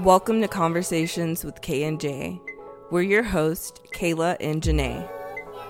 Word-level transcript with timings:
Welcome 0.00 0.40
to 0.40 0.48
Conversations 0.48 1.44
with 1.44 1.60
K 1.60 1.84
and 1.84 2.00
J. 2.00 2.40
We're 2.90 3.02
your 3.02 3.22
hosts, 3.22 3.80
Kayla 3.94 4.36
and 4.40 4.60
Janae, 4.60 5.08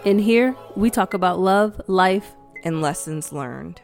In 0.06 0.19
here, 0.19 0.56
we 0.74 0.88
talk 0.88 1.12
about 1.12 1.38
love, 1.38 1.79
life, 1.88 2.32
and 2.62 2.80
lessons 2.80 3.32
learned. 3.32 3.82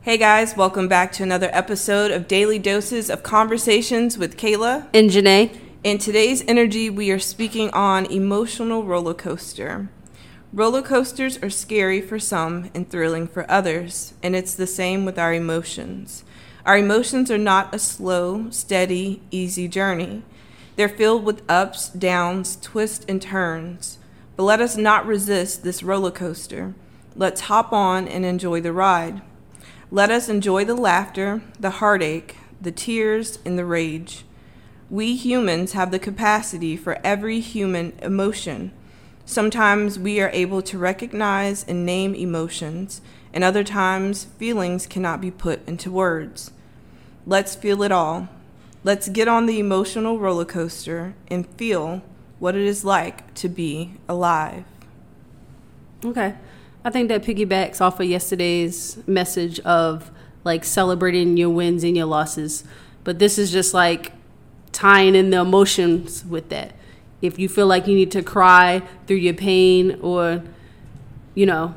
Hey 0.00 0.16
guys, 0.16 0.56
welcome 0.56 0.88
back 0.88 1.12
to 1.12 1.22
another 1.22 1.50
episode 1.52 2.10
of 2.10 2.26
Daily 2.26 2.58
Doses 2.58 3.10
of 3.10 3.22
Conversations 3.22 4.16
with 4.16 4.38
Kayla. 4.38 4.88
and 4.94 5.10
Janae. 5.10 5.58
In 5.84 5.98
today's 5.98 6.42
energy, 6.48 6.88
we 6.88 7.10
are 7.10 7.18
speaking 7.18 7.68
on 7.70 8.06
emotional 8.06 8.82
roller 8.82 9.14
coaster. 9.14 9.90
Roller 10.54 10.82
coasters 10.82 11.38
are 11.42 11.50
scary 11.50 12.00
for 12.00 12.18
some 12.18 12.70
and 12.74 12.88
thrilling 12.88 13.26
for 13.26 13.48
others, 13.50 14.14
and 14.22 14.34
it's 14.34 14.54
the 14.54 14.66
same 14.66 15.04
with 15.04 15.18
our 15.18 15.34
emotions. 15.34 16.24
Our 16.64 16.78
emotions 16.78 17.28
are 17.28 17.38
not 17.38 17.74
a 17.74 17.78
slow, 17.80 18.48
steady, 18.50 19.20
easy 19.32 19.66
journey. 19.66 20.22
They're 20.76 20.88
filled 20.88 21.24
with 21.24 21.42
ups, 21.48 21.88
downs, 21.88 22.56
twists, 22.62 23.04
and 23.08 23.20
turns. 23.20 23.98
But 24.36 24.44
let 24.44 24.60
us 24.60 24.76
not 24.76 25.04
resist 25.04 25.64
this 25.64 25.82
roller 25.82 26.12
coaster. 26.12 26.74
Let's 27.16 27.42
hop 27.42 27.72
on 27.72 28.06
and 28.06 28.24
enjoy 28.24 28.60
the 28.60 28.72
ride. 28.72 29.22
Let 29.90 30.10
us 30.10 30.28
enjoy 30.28 30.64
the 30.64 30.76
laughter, 30.76 31.42
the 31.58 31.70
heartache, 31.70 32.36
the 32.60 32.72
tears, 32.72 33.40
and 33.44 33.58
the 33.58 33.64
rage. 33.64 34.24
We 34.88 35.16
humans 35.16 35.72
have 35.72 35.90
the 35.90 35.98
capacity 35.98 36.76
for 36.76 36.98
every 37.04 37.40
human 37.40 37.92
emotion. 38.00 38.70
Sometimes 39.24 39.98
we 39.98 40.20
are 40.20 40.30
able 40.32 40.62
to 40.62 40.78
recognize 40.78 41.64
and 41.64 41.86
name 41.86 42.14
emotions, 42.14 43.00
and 43.32 43.42
other 43.42 43.64
times 43.64 44.24
feelings 44.24 44.86
cannot 44.86 45.20
be 45.20 45.30
put 45.30 45.66
into 45.66 45.90
words. 45.90 46.50
Let's 47.26 47.54
feel 47.54 47.82
it 47.82 47.92
all. 47.92 48.28
Let's 48.84 49.08
get 49.08 49.28
on 49.28 49.46
the 49.46 49.60
emotional 49.60 50.18
roller 50.18 50.44
coaster 50.44 51.14
and 51.28 51.46
feel 51.56 52.02
what 52.40 52.56
it 52.56 52.62
is 52.62 52.84
like 52.84 53.32
to 53.34 53.48
be 53.48 53.94
alive. 54.08 54.64
Okay. 56.04 56.34
I 56.84 56.90
think 56.90 57.08
that 57.08 57.22
piggybacks 57.22 57.80
off 57.80 58.00
of 58.00 58.06
yesterday's 58.06 58.98
message 59.06 59.60
of 59.60 60.10
like 60.42 60.64
celebrating 60.64 61.36
your 61.36 61.50
wins 61.50 61.84
and 61.84 61.96
your 61.96 62.06
losses. 62.06 62.64
But 63.04 63.20
this 63.20 63.38
is 63.38 63.52
just 63.52 63.72
like 63.72 64.10
tying 64.72 65.14
in 65.14 65.30
the 65.30 65.38
emotions 65.38 66.24
with 66.24 66.48
that. 66.48 66.72
If 67.22 67.38
you 67.38 67.48
feel 67.48 67.66
like 67.66 67.86
you 67.86 67.94
need 67.94 68.10
to 68.10 68.22
cry 68.22 68.82
through 69.06 69.16
your 69.16 69.34
pain 69.34 69.98
or, 70.02 70.42
you 71.34 71.46
know, 71.46 71.74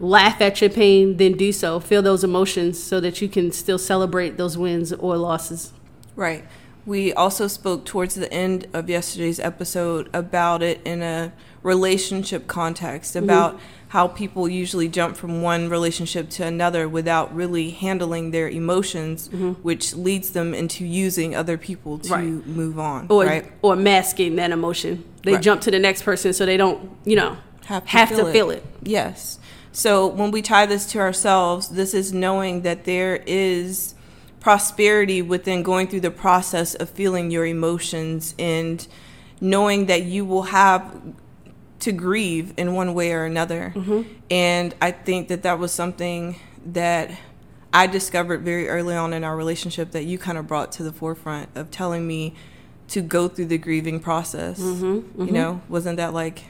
laugh 0.00 0.40
at 0.40 0.60
your 0.60 0.70
pain, 0.70 1.16
then 1.16 1.32
do 1.32 1.52
so. 1.52 1.80
Feel 1.80 2.02
those 2.02 2.24
emotions 2.24 2.82
so 2.82 3.00
that 3.00 3.22
you 3.22 3.28
can 3.28 3.52
still 3.52 3.78
celebrate 3.78 4.36
those 4.36 4.58
wins 4.58 4.92
or 4.92 5.16
losses. 5.16 5.72
Right. 6.16 6.44
We 6.88 7.12
also 7.12 7.48
spoke 7.48 7.84
towards 7.84 8.14
the 8.14 8.32
end 8.32 8.66
of 8.72 8.88
yesterday's 8.88 9.38
episode 9.38 10.08
about 10.14 10.62
it 10.62 10.80
in 10.86 11.02
a 11.02 11.34
relationship 11.62 12.46
context, 12.46 13.14
mm-hmm. 13.14 13.24
about 13.24 13.60
how 13.88 14.08
people 14.08 14.48
usually 14.48 14.88
jump 14.88 15.14
from 15.14 15.42
one 15.42 15.68
relationship 15.68 16.30
to 16.30 16.46
another 16.46 16.88
without 16.88 17.34
really 17.34 17.72
handling 17.72 18.30
their 18.30 18.48
emotions, 18.48 19.28
mm-hmm. 19.28 19.50
which 19.60 19.94
leads 19.94 20.30
them 20.30 20.54
into 20.54 20.86
using 20.86 21.36
other 21.36 21.58
people 21.58 21.98
to 21.98 22.10
Right. 22.10 22.46
move 22.46 22.78
on. 22.78 23.06
Or 23.10 23.26
right? 23.26 23.52
or 23.60 23.76
masking 23.76 24.36
that 24.36 24.50
emotion. 24.50 25.04
They 25.24 25.34
Right. 25.34 25.42
jump 25.42 25.60
to 25.62 25.70
the 25.70 25.78
next 25.78 26.04
person 26.04 26.32
so 26.32 26.46
they 26.46 26.56
don't, 26.56 26.88
you 27.04 27.16
know, 27.16 27.36
have 27.66 27.84
to, 27.84 27.90
have 27.90 28.08
feel, 28.08 28.18
to 28.20 28.26
it. 28.28 28.32
feel 28.32 28.50
it. 28.50 28.64
Yes. 28.82 29.38
So 29.72 30.06
when 30.06 30.30
we 30.30 30.40
tie 30.40 30.64
this 30.64 30.86
to 30.86 31.00
ourselves, 31.00 31.68
this 31.68 31.92
is 31.92 32.14
knowing 32.14 32.62
that 32.62 32.84
there 32.86 33.22
is 33.26 33.94
prosperity 34.48 35.20
within 35.20 35.62
going 35.62 35.86
through 35.86 36.00
the 36.00 36.10
process 36.10 36.74
of 36.74 36.88
feeling 36.88 37.30
your 37.30 37.44
emotions 37.44 38.34
and 38.38 38.88
knowing 39.42 39.84
that 39.84 40.04
you 40.04 40.24
will 40.24 40.44
have 40.44 41.02
to 41.78 41.92
grieve 41.92 42.54
in 42.56 42.72
one 42.72 42.94
way 42.94 43.12
or 43.12 43.26
another. 43.26 43.74
Mm-hmm. 43.76 44.10
And 44.30 44.74
I 44.80 44.92
think 44.92 45.28
that 45.28 45.42
that 45.42 45.58
was 45.58 45.70
something 45.70 46.40
that 46.64 47.10
I 47.74 47.88
discovered 47.88 48.40
very 48.40 48.70
early 48.70 48.96
on 48.96 49.12
in 49.12 49.22
our 49.22 49.36
relationship 49.36 49.90
that 49.90 50.04
you 50.04 50.16
kind 50.16 50.38
of 50.38 50.46
brought 50.46 50.72
to 50.72 50.82
the 50.82 50.92
forefront 50.92 51.50
of 51.54 51.70
telling 51.70 52.06
me 52.06 52.34
to 52.88 53.02
go 53.02 53.28
through 53.28 53.48
the 53.48 53.58
grieving 53.58 54.00
process. 54.00 54.58
Mm-hmm. 54.58 54.84
You 54.84 55.02
mm-hmm. 55.02 55.34
know, 55.34 55.60
wasn't 55.68 55.98
that 55.98 56.14
like 56.14 56.44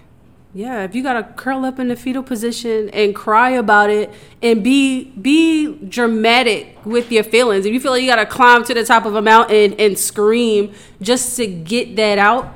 Yeah, 0.55 0.83
if 0.83 0.95
you 0.95 1.03
gotta 1.03 1.25
curl 1.35 1.65
up 1.65 1.79
in 1.79 1.89
the 1.89 1.97
fetal 1.97 2.23
position 2.23 2.89
and 2.91 3.15
cry 3.15 3.51
about 3.51 3.91
it 3.91 4.11
and 4.43 4.65
be 4.65 5.05
be 5.05 5.75
dramatic 5.89 6.79
with 6.85 7.13
your 7.13 7.23
feelings. 7.23 7.67
If 7.67 7.73
you 7.73 7.81
feel 7.81 7.93
like 7.93 8.03
you 8.03 8.09
gotta 8.09 8.27
climb 8.27 8.65
to 8.65 8.75
the 8.75 8.85
top 8.85 9.05
of 9.05 9.15
a 9.15 9.23
mountain 9.23 9.75
and 9.75 9.99
scream 9.99 10.73
just 11.03 11.37
to 11.37 11.47
get 11.47 11.97
that 11.97 12.19
out, 12.19 12.55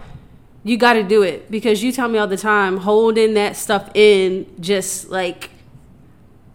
you 0.65 0.79
gotta 0.79 1.03
do 1.03 1.23
it. 1.23 1.51
Because 1.51 1.83
you 1.83 1.93
tell 1.93 2.09
me 2.09 2.19
all 2.19 2.27
the 2.27 2.37
time, 2.37 2.79
holding 2.79 3.35
that 3.35 3.57
stuff 3.57 3.91
in 3.95 4.47
just 4.59 5.11
like 5.11 5.51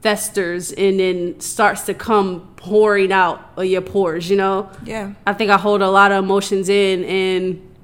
festers 0.02 0.72
and 0.72 1.00
then 1.00 1.40
starts 1.40 1.84
to 1.84 1.94
come 1.94 2.52
pouring 2.56 3.12
out 3.12 3.52
of 3.58 3.66
your 3.66 3.82
pores, 3.82 4.30
you 4.30 4.38
know? 4.38 4.70
Yeah. 4.84 5.14
I 5.26 5.34
think 5.34 5.52
I 5.52 5.58
hold 5.58 5.82
a 5.82 5.90
lot 5.90 6.12
of 6.12 6.24
emotions 6.24 6.68
in 6.68 7.04
and 7.04 7.76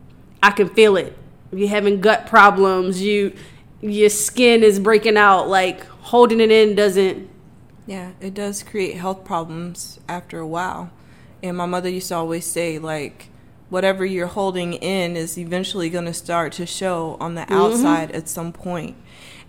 I 0.42 0.52
can 0.52 0.70
feel 0.70 0.98
it. 0.98 1.18
You're 1.54 1.70
having 1.70 2.02
gut 2.02 2.28
problems, 2.28 3.02
you 3.02 3.34
your 3.82 4.10
skin 4.10 4.64
is 4.64 4.80
breaking 4.80 5.18
out, 5.18 5.50
like 5.50 5.86
holding 5.86 6.40
it 6.40 6.52
in 6.52 6.76
doesn't 6.76 7.30
Yeah, 7.86 8.12
it 8.22 8.34
does 8.34 8.64
create 8.64 8.96
health 8.96 9.26
problems 9.26 10.00
after 10.08 10.40
a 10.40 10.48
while. 10.48 10.90
And 11.42 11.58
my 11.58 11.66
mother 11.66 11.90
used 11.90 12.08
to 12.08 12.16
always 12.16 12.46
say, 12.46 12.80
like, 12.80 13.28
whatever 13.70 14.06
you're 14.06 14.28
holding 14.28 14.74
in 14.74 15.16
is 15.16 15.38
eventually 15.38 15.90
going 15.90 16.06
to 16.06 16.14
start 16.14 16.54
to 16.54 16.66
show 16.66 17.18
on 17.20 17.36
the 17.36 17.42
mm-hmm. 17.42 17.54
outside 17.54 18.12
at 18.12 18.30
some 18.30 18.52
point. 18.52 18.96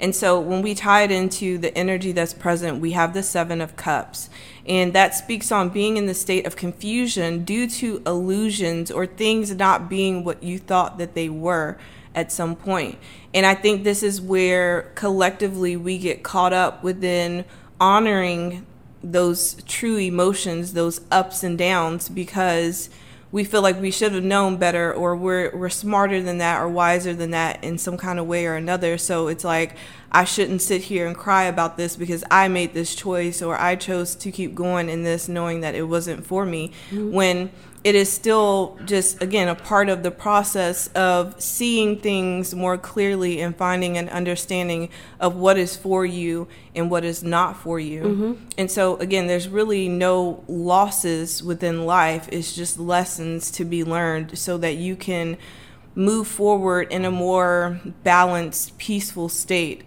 And 0.00 0.14
so 0.14 0.40
when 0.40 0.62
we 0.62 0.74
tie 0.74 1.02
it 1.02 1.10
into 1.10 1.56
the 1.58 1.76
energy 1.76 2.12
that's 2.12 2.34
present, 2.34 2.80
we 2.80 2.92
have 2.92 3.14
the 3.14 3.22
Seven 3.22 3.60
of 3.60 3.76
Cups. 3.76 4.28
And 4.66 4.92
that 4.92 5.14
speaks 5.14 5.52
on 5.52 5.68
being 5.68 5.96
in 5.96 6.06
the 6.06 6.14
state 6.14 6.46
of 6.46 6.56
confusion 6.56 7.44
due 7.44 7.68
to 7.68 8.02
illusions 8.06 8.90
or 8.90 9.06
things 9.06 9.54
not 9.54 9.88
being 9.88 10.24
what 10.24 10.42
you 10.42 10.58
thought 10.58 10.98
that 10.98 11.14
they 11.14 11.28
were 11.28 11.78
at 12.14 12.32
some 12.32 12.56
point. 12.56 12.98
And 13.32 13.44
I 13.44 13.54
think 13.54 13.84
this 13.84 14.02
is 14.02 14.20
where 14.20 14.92
collectively 14.94 15.76
we 15.76 15.98
get 15.98 16.22
caught 16.22 16.52
up 16.52 16.82
within 16.82 17.44
honoring 17.80 18.66
those 19.02 19.62
true 19.64 19.98
emotions, 19.98 20.72
those 20.72 21.00
ups 21.10 21.42
and 21.42 21.58
downs, 21.58 22.08
because 22.08 22.88
we 23.34 23.42
feel 23.42 23.62
like 23.62 23.80
we 23.80 23.90
should 23.90 24.12
have 24.12 24.22
known 24.22 24.58
better 24.58 24.94
or 24.94 25.16
we're 25.16 25.50
we're 25.56 25.68
smarter 25.68 26.22
than 26.22 26.38
that 26.38 26.62
or 26.62 26.68
wiser 26.68 27.12
than 27.12 27.32
that 27.32 27.64
in 27.64 27.76
some 27.76 27.96
kind 27.96 28.20
of 28.20 28.28
way 28.28 28.46
or 28.46 28.54
another. 28.54 28.96
So 28.96 29.26
it's 29.26 29.42
like 29.42 29.74
I 30.12 30.22
shouldn't 30.22 30.62
sit 30.62 30.82
here 30.82 31.08
and 31.08 31.16
cry 31.16 31.42
about 31.42 31.76
this 31.76 31.96
because 31.96 32.22
I 32.30 32.46
made 32.46 32.74
this 32.74 32.94
choice 32.94 33.42
or 33.42 33.60
I 33.60 33.74
chose 33.74 34.14
to 34.14 34.30
keep 34.30 34.54
going 34.54 34.88
in 34.88 35.02
this 35.02 35.28
knowing 35.28 35.62
that 35.62 35.74
it 35.74 35.82
wasn't 35.82 36.24
for 36.24 36.46
me 36.46 36.70
mm-hmm. 36.90 37.10
when 37.10 37.50
it 37.84 37.94
is 37.94 38.10
still 38.10 38.78
just 38.86 39.22
again 39.22 39.46
a 39.46 39.54
part 39.54 39.90
of 39.90 40.02
the 40.02 40.10
process 40.10 40.88
of 40.88 41.40
seeing 41.40 41.98
things 41.98 42.54
more 42.54 42.78
clearly 42.78 43.42
and 43.42 43.54
finding 43.54 43.98
an 43.98 44.08
understanding 44.08 44.88
of 45.20 45.36
what 45.36 45.58
is 45.58 45.76
for 45.76 46.06
you 46.06 46.48
and 46.74 46.90
what 46.90 47.04
is 47.04 47.22
not 47.22 47.56
for 47.58 47.78
you. 47.78 48.02
Mm-hmm. 48.02 48.44
And 48.56 48.70
so 48.70 48.96
again, 48.96 49.26
there's 49.26 49.48
really 49.48 49.88
no 49.88 50.42
losses 50.48 51.42
within 51.42 51.84
life. 51.84 52.26
It's 52.32 52.56
just 52.56 52.78
lessons 52.78 53.50
to 53.52 53.66
be 53.66 53.84
learned 53.84 54.38
so 54.38 54.56
that 54.58 54.76
you 54.76 54.96
can 54.96 55.36
move 55.94 56.26
forward 56.26 56.90
in 56.90 57.04
a 57.04 57.10
more 57.10 57.80
balanced, 58.02 58.78
peaceful 58.78 59.28
state 59.28 59.84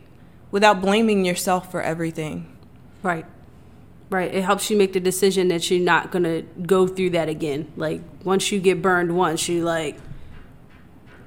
without 0.51 0.81
blaming 0.81 1.25
yourself 1.25 1.69
for 1.71 1.81
everything. 1.81 2.55
right. 3.01 3.25
Right. 4.09 4.33
It 4.33 4.43
helps 4.43 4.69
you 4.69 4.77
make 4.77 4.93
the 4.93 4.99
decision 5.01 5.49
that 5.49 5.69
you're 5.69 5.81
not 5.81 6.11
gonna 6.11 6.41
go 6.41 6.87
through 6.87 7.09
that 7.11 7.27
again. 7.27 7.71
Like 7.75 8.01
once 8.23 8.51
you 8.51 8.59
get 8.59 8.81
burned 8.81 9.15
once, 9.15 9.49
you 9.49 9.63
like 9.63 9.97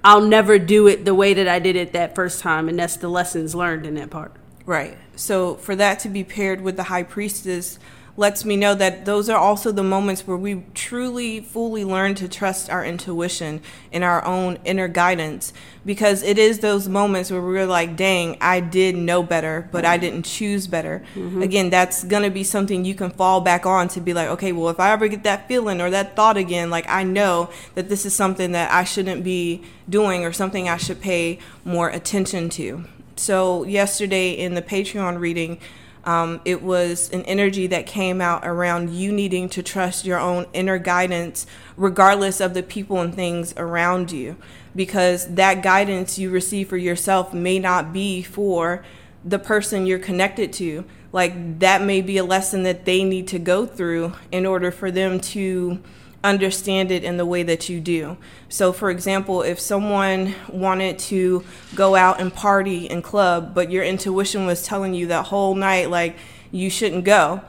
I'll 0.02 0.22
never 0.22 0.58
do 0.58 0.86
it 0.86 1.04
the 1.04 1.14
way 1.14 1.34
that 1.34 1.46
I 1.46 1.58
did 1.58 1.76
it 1.76 1.92
that 1.92 2.14
first 2.14 2.40
time 2.40 2.68
and 2.68 2.78
that's 2.78 2.96
the 2.96 3.08
lessons 3.08 3.54
learned 3.54 3.84
in 3.84 3.94
that 3.94 4.10
part. 4.10 4.32
Right. 4.64 4.96
So 5.14 5.56
for 5.56 5.76
that 5.76 5.98
to 6.00 6.08
be 6.08 6.24
paired 6.24 6.62
with 6.62 6.76
the 6.76 6.84
high 6.84 7.02
priestess 7.02 7.78
lets 8.20 8.44
me 8.44 8.54
know 8.54 8.74
that 8.74 9.06
those 9.06 9.30
are 9.30 9.38
also 9.38 9.72
the 9.72 9.82
moments 9.82 10.26
where 10.26 10.36
we 10.36 10.62
truly 10.74 11.40
fully 11.40 11.86
learn 11.86 12.14
to 12.14 12.28
trust 12.28 12.68
our 12.68 12.84
intuition 12.84 13.62
and 13.94 14.04
our 14.04 14.22
own 14.26 14.58
inner 14.62 14.88
guidance. 14.88 15.54
Because 15.86 16.22
it 16.22 16.36
is 16.36 16.58
those 16.58 16.86
moments 16.86 17.30
where 17.30 17.40
we're 17.40 17.64
like 17.64 17.96
dang 17.96 18.36
i 18.42 18.60
did 18.60 18.94
know 18.94 19.22
better 19.22 19.66
but 19.72 19.86
i 19.86 19.96
didn't 19.96 20.24
choose 20.26 20.66
better. 20.66 21.02
Mm-hmm. 21.14 21.40
Again 21.40 21.70
that's 21.70 22.04
going 22.04 22.22
to 22.22 22.30
be 22.30 22.44
something 22.44 22.84
you 22.84 22.94
can 22.94 23.10
fall 23.10 23.40
back 23.40 23.64
on 23.64 23.88
to 23.88 24.00
be 24.02 24.12
like 24.12 24.28
okay 24.28 24.52
well 24.52 24.68
if 24.68 24.78
i 24.78 24.90
ever 24.90 25.08
get 25.08 25.22
that 25.22 25.48
feeling 25.48 25.80
or 25.80 25.88
that 25.88 26.14
thought 26.14 26.36
again 26.36 26.68
like 26.68 26.86
i 26.90 27.02
know 27.02 27.48
that 27.74 27.88
this 27.88 28.04
is 28.04 28.14
something 28.14 28.52
that 28.52 28.70
i 28.70 28.84
shouldn't 28.84 29.24
be 29.24 29.62
doing 29.88 30.26
or 30.26 30.32
something 30.32 30.68
i 30.68 30.76
should 30.76 31.00
pay 31.00 31.38
more 31.64 31.88
attention 31.88 32.50
to. 32.50 32.84
So 33.16 33.64
yesterday 33.64 34.32
in 34.32 34.54
the 34.54 34.62
patreon 34.62 35.18
reading 35.18 35.58
Um, 36.04 36.40
it 36.44 36.62
was 36.62 37.10
an 37.10 37.22
energy 37.22 37.66
that 37.68 37.86
came 37.86 38.20
out 38.20 38.46
around 38.46 38.90
you 38.90 39.12
needing 39.12 39.48
to 39.50 39.62
trust 39.62 40.06
your 40.06 40.18
own 40.18 40.46
inner 40.52 40.78
guidance, 40.78 41.46
regardless 41.76 42.40
of 42.40 42.54
the 42.54 42.62
people 42.62 43.00
and 43.00 43.14
things 43.14 43.52
around 43.56 44.10
you, 44.10 44.36
because 44.74 45.34
that 45.34 45.62
guidance 45.62 46.18
you 46.18 46.30
receive 46.30 46.68
for 46.68 46.78
yourself 46.78 47.34
may 47.34 47.58
not 47.58 47.92
be 47.92 48.22
for 48.22 48.84
the 49.24 49.38
person 49.38 49.86
you're 49.86 49.98
connected 49.98 50.52
to. 50.54 50.84
Like, 51.12 51.58
that 51.58 51.82
may 51.82 52.00
be 52.00 52.16
a 52.18 52.24
lesson 52.24 52.62
that 52.62 52.84
they 52.84 53.04
need 53.04 53.28
to 53.28 53.38
go 53.38 53.66
through 53.66 54.14
in 54.32 54.46
order 54.46 54.70
for 54.70 54.90
them 54.90 55.20
to 55.20 55.82
understand 56.22 56.90
it 56.90 57.02
in 57.02 57.16
the 57.16 57.24
way 57.24 57.42
that 57.42 57.68
you 57.68 57.80
do. 57.80 58.16
So, 58.48 58.72
for 58.72 58.90
example, 58.90 59.42
if 59.42 59.58
someone 59.58 60.34
wanted 60.48 60.98
to 61.00 61.44
go 61.74 61.94
out 61.94 62.20
and 62.20 62.32
party 62.32 62.90
and 62.90 63.02
club, 63.02 63.54
but 63.54 63.70
your 63.70 63.84
intuition 63.84 64.44
was 64.46 64.64
telling 64.64 64.92
you 64.92 65.06
that 65.06 65.26
whole 65.26 65.54
night, 65.54 65.88
like, 65.90 66.16
you 66.52 66.68
shouldn't 66.68 67.04
go, 67.04 67.40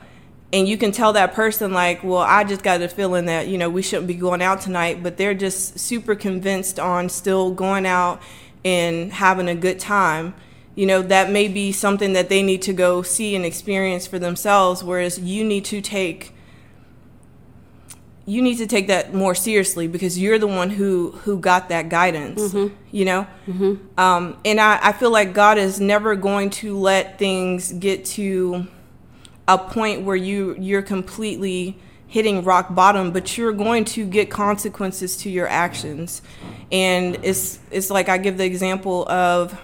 and 0.52 0.68
you 0.68 0.76
can 0.76 0.92
tell 0.92 1.12
that 1.14 1.34
person, 1.34 1.72
like, 1.72 2.04
well, 2.04 2.18
I 2.18 2.44
just 2.44 2.62
got 2.62 2.80
a 2.82 2.88
feeling 2.88 3.26
that, 3.26 3.48
you 3.48 3.58
know, 3.58 3.68
we 3.68 3.82
shouldn't 3.82 4.06
be 4.06 4.14
going 4.14 4.40
out 4.42 4.60
tonight, 4.60 5.02
but 5.02 5.16
they're 5.16 5.34
just 5.34 5.78
super 5.78 6.14
convinced 6.14 6.78
on 6.78 7.08
still 7.08 7.50
going 7.50 7.86
out 7.86 8.22
and 8.64 9.12
having 9.12 9.48
a 9.48 9.54
good 9.54 9.80
time. 9.80 10.34
You 10.74 10.86
know, 10.86 11.02
that 11.02 11.30
may 11.30 11.48
be 11.48 11.72
something 11.72 12.14
that 12.14 12.28
they 12.30 12.42
need 12.42 12.62
to 12.62 12.72
go 12.72 13.02
see 13.02 13.34
and 13.34 13.44
experience 13.44 14.06
for 14.06 14.18
themselves, 14.18 14.82
whereas 14.82 15.18
you 15.18 15.44
need 15.44 15.64
to 15.66 15.80
take 15.82 16.32
you 18.24 18.40
need 18.40 18.56
to 18.56 18.66
take 18.66 18.86
that 18.86 19.12
more 19.12 19.34
seriously 19.34 19.88
because 19.88 20.18
you're 20.18 20.38
the 20.38 20.46
one 20.46 20.70
who 20.70 21.10
who 21.22 21.38
got 21.38 21.68
that 21.68 21.88
guidance 21.88 22.40
mm-hmm. 22.40 22.74
you 22.90 23.04
know 23.04 23.26
mm-hmm. 23.46 24.00
um, 24.00 24.36
and 24.44 24.60
I, 24.60 24.78
I 24.82 24.92
feel 24.92 25.10
like 25.10 25.32
god 25.32 25.58
is 25.58 25.80
never 25.80 26.14
going 26.14 26.50
to 26.50 26.78
let 26.78 27.18
things 27.18 27.72
get 27.72 28.04
to 28.06 28.66
a 29.48 29.58
point 29.58 30.02
where 30.02 30.16
you 30.16 30.56
you're 30.58 30.82
completely 30.82 31.78
hitting 32.06 32.44
rock 32.44 32.74
bottom 32.74 33.10
but 33.10 33.36
you're 33.36 33.52
going 33.52 33.84
to 33.86 34.06
get 34.06 34.30
consequences 34.30 35.16
to 35.16 35.30
your 35.30 35.48
actions 35.48 36.22
and 36.70 37.18
it's 37.22 37.58
it's 37.70 37.90
like 37.90 38.08
i 38.08 38.18
give 38.18 38.38
the 38.38 38.44
example 38.44 39.08
of 39.08 39.58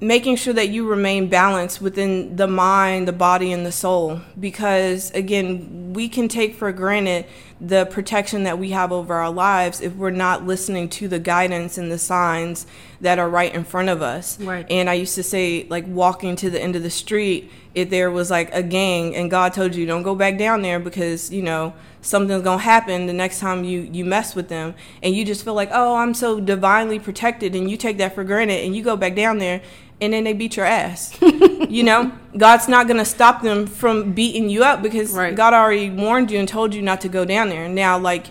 making 0.00 0.36
sure 0.36 0.52
that 0.52 0.68
you 0.68 0.88
remain 0.88 1.28
balanced 1.28 1.80
within 1.80 2.36
the 2.36 2.46
mind, 2.46 3.08
the 3.08 3.12
body, 3.12 3.52
and 3.52 3.66
the 3.66 3.72
soul. 3.72 4.20
Because 4.38 5.10
again, 5.12 5.92
we 5.92 6.08
can 6.08 6.28
take 6.28 6.54
for 6.54 6.70
granted 6.72 7.26
the 7.60 7.86
protection 7.86 8.44
that 8.44 8.58
we 8.58 8.70
have 8.70 8.92
over 8.92 9.14
our 9.14 9.30
lives 9.30 9.80
if 9.80 9.92
we're 9.96 10.10
not 10.10 10.46
listening 10.46 10.88
to 10.88 11.08
the 11.08 11.18
guidance 11.18 11.76
and 11.76 11.90
the 11.90 11.98
signs 11.98 12.66
that 13.00 13.18
are 13.18 13.28
right 13.28 13.52
in 13.52 13.64
front 13.64 13.88
of 13.88 14.00
us. 14.00 14.40
Right. 14.40 14.64
And 14.70 14.88
I 14.88 14.94
used 14.94 15.16
to 15.16 15.24
say, 15.24 15.66
like, 15.68 15.84
walking 15.88 16.36
to 16.36 16.50
the 16.50 16.60
end 16.60 16.76
of 16.76 16.84
the 16.84 16.90
street, 16.90 17.50
if 17.74 17.90
there 17.90 18.12
was 18.12 18.30
like 18.30 18.54
a 18.54 18.62
gang 18.62 19.16
and 19.16 19.28
God 19.28 19.52
told 19.52 19.74
you, 19.74 19.86
don't 19.86 20.04
go 20.04 20.14
back 20.14 20.38
down 20.38 20.62
there 20.62 20.78
because, 20.78 21.32
you 21.32 21.42
know, 21.42 21.74
something's 22.00 22.42
gonna 22.42 22.62
happen 22.62 23.06
the 23.06 23.12
next 23.12 23.40
time 23.40 23.64
you 23.64 23.80
you 23.80 24.04
mess 24.04 24.34
with 24.34 24.48
them 24.48 24.74
and 25.02 25.14
you 25.14 25.24
just 25.24 25.44
feel 25.44 25.54
like 25.54 25.68
oh 25.72 25.96
i'm 25.96 26.14
so 26.14 26.38
divinely 26.38 26.98
protected 26.98 27.54
and 27.56 27.68
you 27.68 27.76
take 27.76 27.98
that 27.98 28.14
for 28.14 28.22
granted 28.22 28.64
and 28.64 28.76
you 28.76 28.82
go 28.82 28.96
back 28.96 29.16
down 29.16 29.38
there 29.38 29.60
and 30.00 30.12
then 30.12 30.24
they 30.24 30.32
beat 30.32 30.56
your 30.56 30.66
ass. 30.66 31.16
you 31.22 31.82
know, 31.82 32.12
God's 32.36 32.68
not 32.68 32.86
going 32.86 32.98
to 32.98 33.04
stop 33.04 33.42
them 33.42 33.66
from 33.66 34.12
beating 34.12 34.48
you 34.48 34.62
up 34.62 34.82
because 34.82 35.12
right. 35.12 35.34
God 35.34 35.52
already 35.52 35.90
warned 35.90 36.30
you 36.30 36.38
and 36.38 36.48
told 36.48 36.74
you 36.74 36.82
not 36.82 37.00
to 37.02 37.08
go 37.08 37.24
down 37.24 37.48
there. 37.48 37.68
Now, 37.68 37.98
like, 37.98 38.26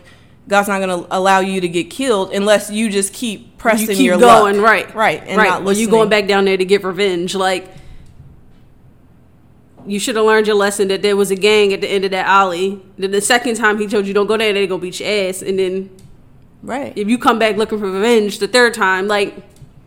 God's 0.47 0.69
not 0.69 0.79
going 0.79 1.03
to 1.03 1.07
allow 1.15 1.39
you 1.39 1.59
to 1.61 1.67
get 1.67 1.89
killed 1.89 2.31
unless 2.31 2.71
you 2.71 2.89
just 2.89 3.13
keep 3.13 3.57
pressing 3.57 3.87
your. 3.87 3.91
you 3.91 3.97
keep 3.97 4.05
your 4.05 4.19
going, 4.19 4.57
luck. 4.57 4.65
right, 4.65 4.95
right, 4.95 5.23
and 5.27 5.37
right. 5.37 5.61
Well, 5.61 5.75
you 5.75 5.89
going 5.89 6.09
back 6.09 6.27
down 6.27 6.45
there 6.45 6.57
to 6.57 6.65
get 6.65 6.83
revenge, 6.83 7.35
like. 7.35 7.69
You 9.85 9.99
should 10.01 10.17
have 10.17 10.25
learned 10.25 10.47
your 10.47 10.57
lesson 10.57 10.89
that 10.89 11.01
there 11.01 11.15
was 11.15 11.31
a 11.31 11.35
gang 11.35 11.71
at 11.71 11.79
the 11.79 11.87
end 11.87 12.03
of 12.03 12.11
that 12.11 12.25
alley. 12.25 12.81
Then 12.97 13.11
the 13.11 13.21
second 13.21 13.55
time 13.55 13.79
he 13.79 13.87
told 13.87 14.05
you 14.05 14.13
don't 14.13 14.27
go 14.27 14.35
there, 14.35 14.51
they're 14.51 14.67
gonna 14.67 14.81
beat 14.81 14.99
your 14.99 15.09
ass. 15.09 15.41
And 15.41 15.57
then, 15.57 15.89
right, 16.61 16.91
if 16.97 17.07
you 17.07 17.17
come 17.17 17.39
back 17.39 17.55
looking 17.55 17.79
for 17.79 17.89
revenge 17.89 18.39
the 18.39 18.49
third 18.49 18.73
time, 18.73 19.07
like 19.07 19.33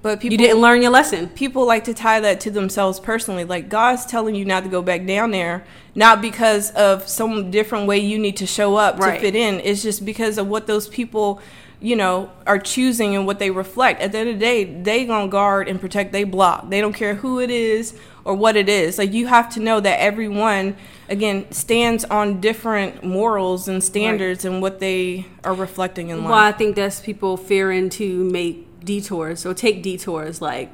but 0.02 0.20
people, 0.20 0.32
you 0.32 0.38
didn't 0.38 0.62
learn 0.62 0.80
your 0.80 0.90
lesson. 0.90 1.28
People 1.28 1.66
like 1.66 1.84
to 1.84 1.92
tie 1.94 2.20
that 2.20 2.40
to 2.40 2.50
themselves 2.50 2.98
personally. 2.98 3.44
Like 3.44 3.68
God's 3.68 4.06
telling 4.06 4.34
you 4.34 4.44
not 4.44 4.62
to 4.62 4.70
go 4.70 4.80
back 4.80 5.04
down 5.04 5.30
there, 5.30 5.64
not 5.94 6.22
because 6.22 6.70
of 6.70 7.06
some 7.06 7.50
different 7.50 7.86
way 7.86 7.98
you 7.98 8.18
need 8.18 8.38
to 8.38 8.46
show 8.46 8.76
up 8.76 8.98
right. 8.98 9.14
to 9.14 9.20
fit 9.20 9.34
in. 9.34 9.60
It's 9.60 9.82
just 9.82 10.04
because 10.06 10.38
of 10.38 10.46
what 10.46 10.66
those 10.66 10.88
people, 10.88 11.42
you 11.80 11.96
know, 11.96 12.32
are 12.46 12.58
choosing 12.58 13.14
and 13.14 13.26
what 13.26 13.38
they 13.38 13.50
reflect. 13.50 14.00
At 14.00 14.12
the 14.12 14.18
end 14.18 14.28
of 14.30 14.34
the 14.36 14.40
day, 14.40 14.64
they 14.64 15.04
gonna 15.04 15.28
guard 15.28 15.68
and 15.68 15.78
protect 15.78 16.12
they 16.12 16.24
block. 16.24 16.70
They 16.70 16.80
don't 16.80 16.94
care 16.94 17.16
who 17.16 17.38
it 17.38 17.50
is 17.50 17.94
or 18.24 18.34
what 18.34 18.56
it 18.56 18.70
is. 18.70 18.96
Like 18.96 19.12
you 19.12 19.26
have 19.26 19.50
to 19.50 19.60
know 19.60 19.80
that 19.80 20.00
everyone 20.00 20.76
again 21.10 21.50
stands 21.52 22.06
on 22.06 22.40
different 22.40 23.04
morals 23.04 23.68
and 23.68 23.84
standards 23.84 24.46
right. 24.46 24.52
and 24.52 24.62
what 24.62 24.80
they 24.80 25.26
are 25.44 25.54
reflecting 25.54 26.08
in 26.08 26.20
life. 26.20 26.30
Well, 26.30 26.38
I 26.38 26.52
think 26.52 26.76
that's 26.76 27.00
people 27.00 27.36
fearing 27.36 27.90
to 27.90 28.24
make 28.24 28.66
detours 28.84 29.44
or 29.44 29.54
take 29.54 29.82
detours 29.82 30.40
like 30.40 30.70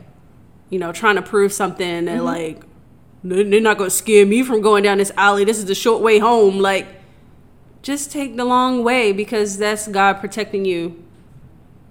you 0.70 0.78
know 0.78 0.92
trying 0.92 1.16
to 1.16 1.22
prove 1.22 1.52
something 1.52 1.86
and 1.86 2.08
mm-hmm. 2.08 2.24
like 2.24 2.62
they're 3.28 3.60
not 3.60 3.78
going 3.78 3.90
to 3.90 3.96
scare 3.96 4.24
me 4.24 4.42
from 4.42 4.60
going 4.60 4.84
down 4.84 4.98
this 4.98 5.12
alley. 5.16 5.44
This 5.44 5.58
is 5.58 5.64
the 5.64 5.74
short 5.74 6.02
way 6.02 6.18
home. 6.18 6.58
Like 6.58 6.86
just 7.82 8.12
take 8.12 8.36
the 8.36 8.44
long 8.44 8.84
way 8.84 9.12
because 9.12 9.58
that's 9.58 9.88
god 9.88 10.14
protecting 10.14 10.64
you 10.64 11.02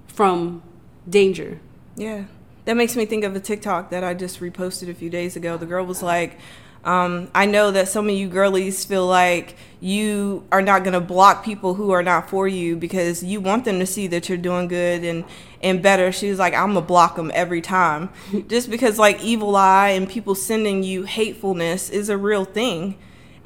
from 0.07 0.63
danger. 1.09 1.59
Yeah. 1.95 2.25
That 2.65 2.77
makes 2.77 2.95
me 2.95 3.05
think 3.05 3.23
of 3.23 3.35
a 3.35 3.39
tiktok 3.39 3.91
that 3.91 4.03
i 4.03 4.13
just 4.13 4.39
reposted 4.39 4.89
a 4.89 4.93
few 4.93 5.09
days 5.09 5.35
ago. 5.35 5.57
The 5.57 5.65
girl 5.65 5.85
was 5.85 6.01
like 6.01 6.37
um, 6.85 7.29
I 7.33 7.47
know 7.47 7.71
that 7.71 7.87
some 7.87 8.07
of 8.07 8.15
you 8.15 8.29
girlies 8.29 8.85
feel 8.85 9.07
like 9.07 9.55
you 9.81 10.45
are 10.51 10.61
not 10.61 10.83
going 10.83 10.93
to 10.93 11.01
block 11.01 11.43
people 11.43 11.73
who 11.73 11.89
are 11.91 12.03
not 12.03 12.29
for 12.29 12.47
you 12.47 12.75
because 12.75 13.23
you 13.23 13.41
want 13.41 13.65
them 13.65 13.79
to 13.79 13.87
see 13.87 14.05
that 14.07 14.29
you're 14.29 14.37
doing 14.37 14.67
good 14.67 15.03
and, 15.03 15.25
and 15.63 15.81
better. 15.81 16.11
She 16.11 16.29
was 16.29 16.37
like, 16.37 16.53
I'm 16.53 16.73
going 16.73 16.83
to 16.83 16.87
block 16.87 17.15
them 17.15 17.31
every 17.33 17.61
time. 17.61 18.09
Just 18.47 18.69
because, 18.69 18.99
like, 18.99 19.19
evil 19.23 19.55
eye 19.55 19.89
and 19.89 20.07
people 20.07 20.35
sending 20.35 20.83
you 20.83 21.03
hatefulness 21.03 21.89
is 21.89 22.09
a 22.09 22.17
real 22.17 22.45
thing. 22.45 22.97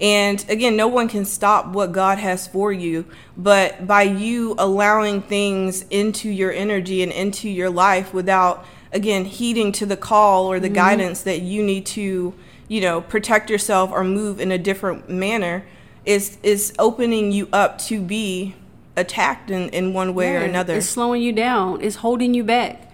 And 0.02 0.46
again, 0.50 0.76
no 0.76 0.88
one 0.88 1.08
can 1.08 1.24
stop 1.24 1.68
what 1.68 1.92
God 1.92 2.18
has 2.20 2.48
for 2.48 2.72
you, 2.72 3.06
but 3.38 3.86
by 3.86 4.04
you 4.04 4.56
allowing 4.58 5.22
things 5.22 5.84
into 5.90 6.30
your 6.30 6.52
energy 6.52 7.04
and 7.04 7.12
into 7.12 7.50
your 7.50 7.70
life 7.70 8.14
without, 8.14 8.66
again, 8.94 9.26
heeding 9.26 9.72
to 9.74 9.86
the 9.86 9.98
call 9.98 10.46
or 10.46 10.60
the 10.60 10.68
mm-hmm. 10.68 10.76
guidance 10.76 11.22
that 11.24 11.42
you 11.42 11.64
need 11.64 11.86
to 11.88 12.34
you 12.70 12.80
know 12.80 13.02
protect 13.02 13.50
yourself 13.50 13.92
or 13.92 14.06
move 14.06 14.40
in 14.40 14.52
a 14.52 14.58
different 14.58 15.10
manner 15.10 15.66
is 16.06 16.38
is 16.42 16.74
opening 16.80 17.34
you 17.34 17.50
up 17.52 17.78
to 17.78 18.02
be 18.02 18.56
attacked 18.96 19.50
in, 19.50 19.70
in 19.70 19.94
one 19.94 20.14
way 20.14 20.34
yeah, 20.34 20.42
or 20.42 20.44
another. 20.44 20.76
it's 20.76 20.88
slowing 20.88 21.22
you 21.22 21.32
down. 21.32 21.82
It's 21.82 21.98
holding 21.98 22.34
you 22.34 22.44
back. 22.44 22.92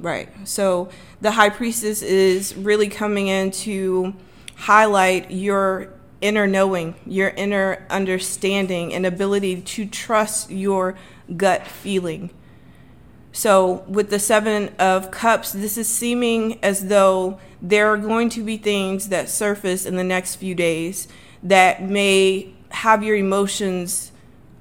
Right. 0.00 0.28
So 0.46 0.88
the 1.20 1.32
high 1.32 1.50
priestess 1.50 2.02
is 2.02 2.54
really 2.56 2.88
coming 2.88 3.28
in 3.28 3.50
to 3.52 4.14
highlight 4.56 5.30
your 5.30 5.90
inner 6.20 6.46
knowing 6.46 6.94
your 7.06 7.28
inner 7.30 7.86
understanding 7.90 8.94
and 8.94 9.04
ability 9.04 9.60
to 9.60 9.86
trust 9.86 10.50
your 10.50 10.96
gut 11.36 11.66
feeling 11.66 12.30
so, 13.36 13.82
with 13.88 14.10
the 14.10 14.20
Seven 14.20 14.72
of 14.78 15.10
Cups, 15.10 15.50
this 15.50 15.76
is 15.76 15.88
seeming 15.88 16.56
as 16.62 16.86
though 16.86 17.40
there 17.60 17.88
are 17.92 17.96
going 17.96 18.28
to 18.28 18.44
be 18.44 18.56
things 18.56 19.08
that 19.08 19.28
surface 19.28 19.84
in 19.84 19.96
the 19.96 20.04
next 20.04 20.36
few 20.36 20.54
days 20.54 21.08
that 21.42 21.82
may 21.82 22.54
have 22.68 23.02
your 23.02 23.16
emotions 23.16 24.12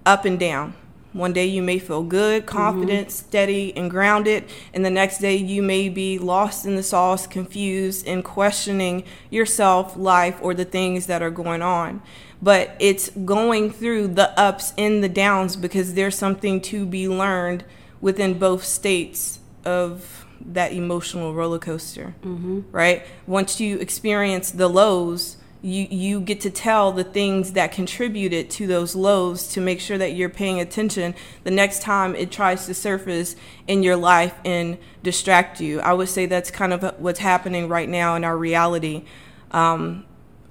up 0.07 0.25
and 0.25 0.39
down. 0.39 0.73
One 1.11 1.33
day 1.33 1.45
you 1.45 1.61
may 1.61 1.77
feel 1.77 2.01
good, 2.01 2.47
mm-hmm. 2.47 2.57
confident, 2.57 3.09
mm-hmm. 3.09 3.27
steady, 3.27 3.77
and 3.77 3.91
grounded, 3.91 4.45
and 4.73 4.83
the 4.83 4.89
next 4.89 5.19
day 5.19 5.35
you 5.35 5.61
may 5.61 5.87
be 5.87 6.17
lost 6.17 6.65
in 6.65 6.75
the 6.75 6.81
sauce, 6.81 7.27
confused, 7.27 8.07
and 8.07 8.23
questioning 8.23 9.03
yourself, 9.29 9.95
life, 9.95 10.39
or 10.41 10.55
the 10.55 10.65
things 10.65 11.05
that 11.05 11.21
are 11.21 11.29
going 11.29 11.61
on. 11.61 12.01
But 12.41 12.75
it's 12.79 13.11
going 13.11 13.69
through 13.69 14.15
the 14.15 14.31
ups 14.37 14.73
and 14.79 15.03
the 15.03 15.09
downs 15.09 15.55
because 15.55 15.93
there's 15.93 16.17
something 16.17 16.59
to 16.61 16.87
be 16.87 17.07
learned 17.07 17.63
within 18.03 18.37
both 18.37 18.65
states 18.65 19.39
of 19.63 20.25
that 20.41 20.73
emotional 20.73 21.33
roller 21.33 21.57
coaster, 21.57 22.13
mm-hmm. 22.21 22.59
right? 22.69 23.05
Once 23.25 23.61
you 23.61 23.77
experience 23.77 24.51
the 24.51 24.67
lows, 24.67 25.37
you 25.61 25.87
you 25.89 26.19
get 26.19 26.41
to 26.41 26.49
tell 26.49 26.91
the 26.91 27.05
things 27.05 27.53
that 27.53 27.71
contributed 27.71 28.49
to 28.49 28.67
those 28.67 28.93
lows 28.93 29.47
to 29.47 29.61
make 29.61 29.79
sure 29.79 29.97
that 29.97 30.11
you're 30.15 30.27
paying 30.27 30.59
attention 30.59 31.15
the 31.45 31.51
next 31.51 31.81
time 31.81 32.13
it 32.15 32.29
tries 32.29 32.65
to 32.65 32.73
surface 32.73 33.37
in 33.67 33.83
your 33.83 33.95
life 33.95 34.35
and 34.43 34.77
distract 35.01 35.61
you. 35.61 35.79
I 35.79 35.93
would 35.93 36.09
say 36.09 36.25
that's 36.25 36.51
kind 36.51 36.73
of 36.73 36.99
what's 36.99 37.19
happening 37.19 37.69
right 37.69 37.87
now 37.87 38.15
in 38.15 38.25
our 38.25 38.37
reality. 38.37 39.05
Um, 39.51 40.03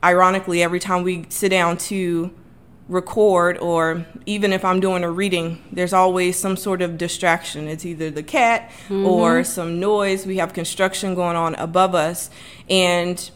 ironically, 0.03 0.63
every 0.63 0.81
time 0.81 1.03
we 1.03 1.27
sit 1.29 1.51
down 1.51 1.77
to 1.93 2.33
record 2.93 3.59
or 3.59 4.07
even 4.27 4.53
if 4.53 4.65
I'm 4.65 4.81
doing 4.81 5.03
a 5.03 5.11
reading, 5.11 5.63
there's 5.73 5.93
always 5.93 6.39
some 6.39 6.57
sort 6.57 6.83
of 6.83 6.99
distraction. 6.99 7.67
It's 7.67 7.85
either 7.85 8.11
the 8.11 8.23
cat 8.23 8.71
mm-hmm. 8.85 9.07
or 9.07 9.45
some 9.45 9.81
noise. 9.81 10.27
We 10.27 10.37
have 10.37 10.53
construction 10.53 11.15
going 11.15 11.37
on 11.37 11.55
above 11.57 11.95
us. 11.95 12.31
And 12.69 13.31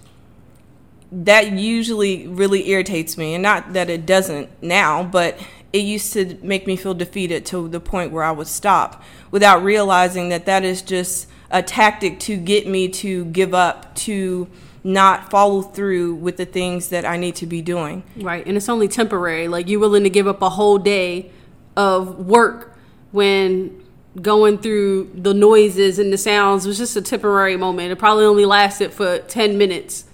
that 1.10 1.52
usually 1.52 2.26
really 2.26 2.68
irritates 2.68 3.16
me. 3.16 3.34
And 3.34 3.42
not 3.42 3.72
that 3.72 3.88
it 3.88 4.06
doesn't 4.06 4.50
now, 4.62 5.02
but 5.02 5.38
it 5.72 5.78
used 5.78 6.12
to 6.14 6.38
make 6.42 6.66
me 6.66 6.76
feel 6.76 6.94
defeated 6.94 7.44
to 7.46 7.68
the 7.68 7.80
point 7.80 8.12
where 8.12 8.24
I 8.24 8.30
would 8.30 8.46
stop 8.46 9.02
without 9.30 9.62
realizing 9.62 10.28
that 10.30 10.46
that 10.46 10.64
is 10.64 10.82
just 10.82 11.28
a 11.50 11.62
tactic 11.62 12.18
to 12.20 12.36
get 12.36 12.66
me 12.66 12.88
to 12.88 13.24
give 13.26 13.54
up, 13.54 13.94
to 13.94 14.48
not 14.86 15.30
follow 15.30 15.62
through 15.62 16.14
with 16.14 16.36
the 16.36 16.44
things 16.44 16.90
that 16.90 17.04
I 17.04 17.16
need 17.16 17.34
to 17.36 17.46
be 17.46 17.60
doing. 17.60 18.04
Right. 18.16 18.46
And 18.46 18.56
it's 18.56 18.68
only 18.68 18.86
temporary. 18.86 19.48
Like 19.48 19.68
you're 19.68 19.80
willing 19.80 20.04
to 20.04 20.10
give 20.10 20.28
up 20.28 20.40
a 20.42 20.50
whole 20.50 20.78
day 20.78 21.32
of 21.76 22.24
work 22.24 22.76
when 23.10 23.82
going 24.22 24.58
through 24.58 25.10
the 25.12 25.34
noises 25.34 25.98
and 25.98 26.12
the 26.12 26.18
sounds 26.18 26.66
was 26.66 26.78
just 26.78 26.96
a 26.96 27.02
temporary 27.02 27.56
moment. 27.56 27.90
It 27.90 27.96
probably 27.96 28.24
only 28.24 28.46
lasted 28.46 28.92
for 28.92 29.18
10 29.18 29.58
minutes. 29.58 30.04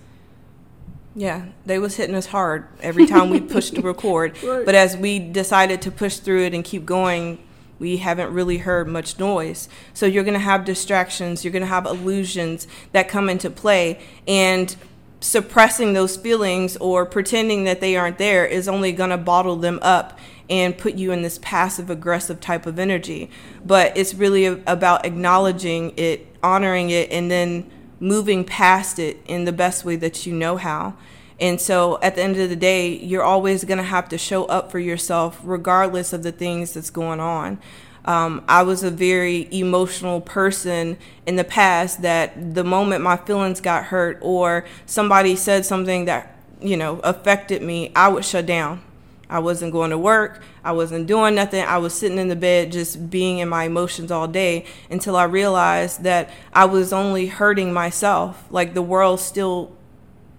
Yeah, 1.15 1.47
they 1.67 1.79
was 1.79 1.97
hitting 1.97 2.15
us 2.15 2.27
hard 2.27 2.67
every 2.81 3.07
time 3.07 3.29
we 3.29 3.41
pushed 3.41 3.75
to 3.75 3.83
record. 3.83 4.43
Right. 4.43 4.65
But 4.65 4.75
as 4.75 4.97
we 4.97 5.19
decided 5.19 5.83
to 5.83 5.91
push 5.91 6.17
through 6.17 6.45
it 6.47 6.55
and 6.55 6.65
keep 6.65 6.87
going, 6.87 7.47
we 7.83 7.97
haven't 7.97 8.33
really 8.33 8.59
heard 8.59 8.87
much 8.87 9.19
noise. 9.19 9.69
So 9.93 10.07
you're 10.07 10.23
going 10.23 10.35
to 10.35 10.41
have 10.41 10.65
distractions, 10.65 11.45
you're 11.45 11.53
going 11.53 11.65
to 11.65 11.67
have 11.67 11.85
illusions 11.85 12.69
that 12.93 13.09
come 13.09 13.29
into 13.29 13.51
play. 13.51 14.01
And 14.29 14.75
suppressing 15.19 15.93
those 15.93 16.17
feelings 16.17 16.77
or 16.77 17.05
pretending 17.05 17.65
that 17.65 17.81
they 17.81 17.97
aren't 17.97 18.19
there 18.19 18.47
is 18.47 18.69
only 18.69 18.93
going 18.93 19.11
to 19.11 19.19
bottle 19.19 19.57
them 19.57 19.81
up 19.83 20.17
and 20.49 20.79
put 20.79 20.95
you 20.95 21.11
in 21.11 21.23
this 21.23 21.41
passive 21.43 21.91
aggressive 21.91 22.41
type 22.41 22.67
of 22.67 22.79
energy. 22.79 23.29
But 23.65 23.97
it's 23.97 24.15
really 24.15 24.47
about 24.47 25.05
acknowledging 25.05 25.93
it, 25.97 26.27
honoring 26.41 26.91
it, 26.91 27.11
and 27.11 27.31
then 27.31 27.69
moving 27.99 28.45
past 28.45 29.01
it 29.01 29.17
in 29.27 29.45
the 29.45 29.53
best 29.53 29.85
way 29.85 29.97
that 29.97 30.25
you 30.25 30.33
know 30.33 30.57
how. 30.57 30.95
And 31.43 31.61
so 31.61 31.99
at 32.03 32.15
the 32.15 32.23
end 32.23 32.37
of 32.37 32.49
the 32.49 32.57
day, 32.57 32.97
you're 32.97 33.25
always 33.25 33.65
going 33.65 33.79
to 33.79 33.85
have 33.85 34.09
to 34.11 34.17
show 34.17 34.45
up 34.45 34.71
for 34.71 34.79
yourself 34.79 35.41
regardless 35.43 36.13
of 36.13 36.23
the 36.23 36.31
things 36.31 36.73
that's 36.73 36.89
going 36.89 37.19
on. 37.19 37.59
Um, 38.05 38.45
I 38.47 38.63
was 38.63 38.85
a 38.85 38.93
very 38.93 39.49
emotional 39.51 40.21
person 40.21 40.97
in 41.27 41.35
the 41.35 41.43
past 41.43 42.03
that 42.03 42.55
the 42.55 42.63
moment 42.63 43.03
my 43.03 43.17
feelings 43.17 43.61
got 43.61 43.87
hurt 43.87 44.21
or 44.23 44.65
somebody 44.87 45.35
said 45.35 45.67
something 45.67 46.05
that, 46.05 46.37
you 46.61 46.77
know, 46.77 47.01
affected 47.01 47.61
me, 47.61 47.91
I 47.97 48.07
would 48.07 48.25
shut 48.25 48.47
down. 48.47 48.81
I 49.29 49.41
wasn't 49.41 49.73
going 49.73 49.91
to 49.91 49.99
work. 49.99 50.43
I 50.63 50.71
wasn't 50.71 51.09
doing 51.09 51.35
nothing. 51.35 51.65
I 51.65 51.79
was 51.79 51.93
sitting 51.93 52.19
in 52.19 52.29
the 52.29 52.37
bed 52.37 52.71
just 52.71 53.11
being 53.11 53.39
in 53.39 53.49
my 53.49 53.65
emotions 53.65 54.13
all 54.13 54.29
day 54.29 54.65
until 54.91 55.17
I 55.17 55.25
realized 55.25 56.05
that 56.05 56.31
I 56.53 56.67
was 56.67 56.93
only 56.93 57.27
hurting 57.27 57.73
myself. 57.73 58.45
Like 58.51 58.75
the 58.75 58.83
world 58.83 59.19
still 59.19 59.77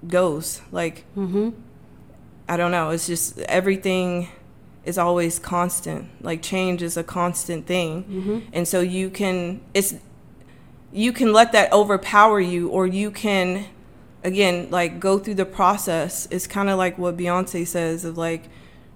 goes. 0.07 0.61
Like, 0.71 1.05
mm-hmm. 1.15 1.49
I 2.47 2.57
don't 2.57 2.71
know. 2.71 2.89
It's 2.89 3.07
just 3.07 3.39
everything 3.39 4.29
is 4.85 4.97
always 4.97 5.39
constant. 5.39 6.09
Like 6.21 6.41
change 6.41 6.81
is 6.81 6.97
a 6.97 7.03
constant 7.03 7.65
thing, 7.65 8.03
mm-hmm. 8.03 8.39
and 8.51 8.67
so 8.67 8.81
you 8.81 9.09
can 9.09 9.61
it's 9.73 9.95
you 10.91 11.13
can 11.13 11.33
let 11.33 11.53
that 11.53 11.71
overpower 11.71 12.39
you, 12.39 12.69
or 12.69 12.85
you 12.85 13.11
can 13.11 13.65
again 14.23 14.69
like 14.69 14.99
go 14.99 15.19
through 15.19 15.35
the 15.35 15.45
process. 15.45 16.27
It's 16.31 16.47
kind 16.47 16.69
of 16.69 16.77
like 16.77 16.97
what 16.97 17.17
Beyonce 17.17 17.65
says 17.65 18.03
of 18.03 18.17
like 18.17 18.43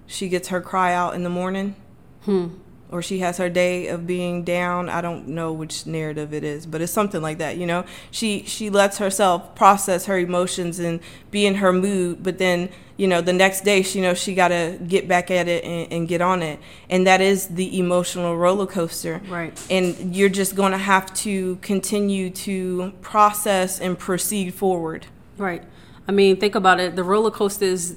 she 0.06 0.28
gets 0.28 0.48
her 0.48 0.60
cry 0.60 0.92
out 0.92 1.14
in 1.14 1.22
the 1.22 1.30
morning. 1.30 1.74
Hmm 2.22 2.48
or 2.90 3.02
she 3.02 3.18
has 3.18 3.36
her 3.36 3.50
day 3.50 3.88
of 3.88 4.06
being 4.06 4.42
down 4.42 4.88
i 4.88 5.00
don't 5.00 5.28
know 5.28 5.52
which 5.52 5.86
narrative 5.86 6.32
it 6.32 6.42
is 6.42 6.66
but 6.66 6.80
it's 6.80 6.92
something 6.92 7.20
like 7.20 7.38
that 7.38 7.56
you 7.56 7.66
know? 7.66 7.84
She 8.10 8.44
she 8.44 8.70
lets 8.70 8.98
herself 8.98 9.54
process 9.54 10.06
her 10.06 10.18
emotions 10.18 10.78
and 10.78 11.00
be 11.30 11.46
in 11.46 11.56
her 11.56 11.72
mood 11.72 12.22
but 12.22 12.38
then 12.38 12.70
you 12.96 13.06
know 13.06 13.20
the 13.20 13.32
next 13.32 13.62
day 13.62 13.82
she 13.82 14.00
knows 14.00 14.18
she 14.18 14.34
got 14.34 14.48
to 14.48 14.78
get 14.86 15.08
back 15.08 15.30
at 15.30 15.48
it 15.48 15.64
and, 15.64 15.92
and, 15.92 16.08
get 16.08 16.20
on 16.20 16.42
it. 16.42 16.58
And 16.90 17.06
that 17.06 17.20
is 17.20 17.46
the 17.46 17.78
emotional 17.78 18.36
roller 18.36 18.66
coaster. 18.66 19.22
Right. 19.28 19.58
And 19.70 20.14
you're 20.14 20.28
just 20.28 20.56
going 20.56 20.72
to 20.72 20.78
have 20.78 21.14
to 21.14 21.56
continue 21.56 22.28
to 22.30 22.92
process 23.00 23.80
and 23.80 23.98
proceed 23.98 24.52
forward. 24.52 25.06
Right. 25.36 25.62
I 26.08 26.12
mean 26.12 26.36
think 26.38 26.54
about 26.54 26.80
it. 26.80 26.96
The 26.96 27.04
roller 27.04 27.30
coaster 27.30 27.64
is 27.64 27.96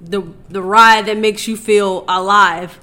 the 0.00 0.22
the 0.48 0.62
ride 0.62 1.06
that 1.06 1.16
makes 1.16 1.48
you 1.48 1.56
feel 1.56 2.04
alive 2.06 2.78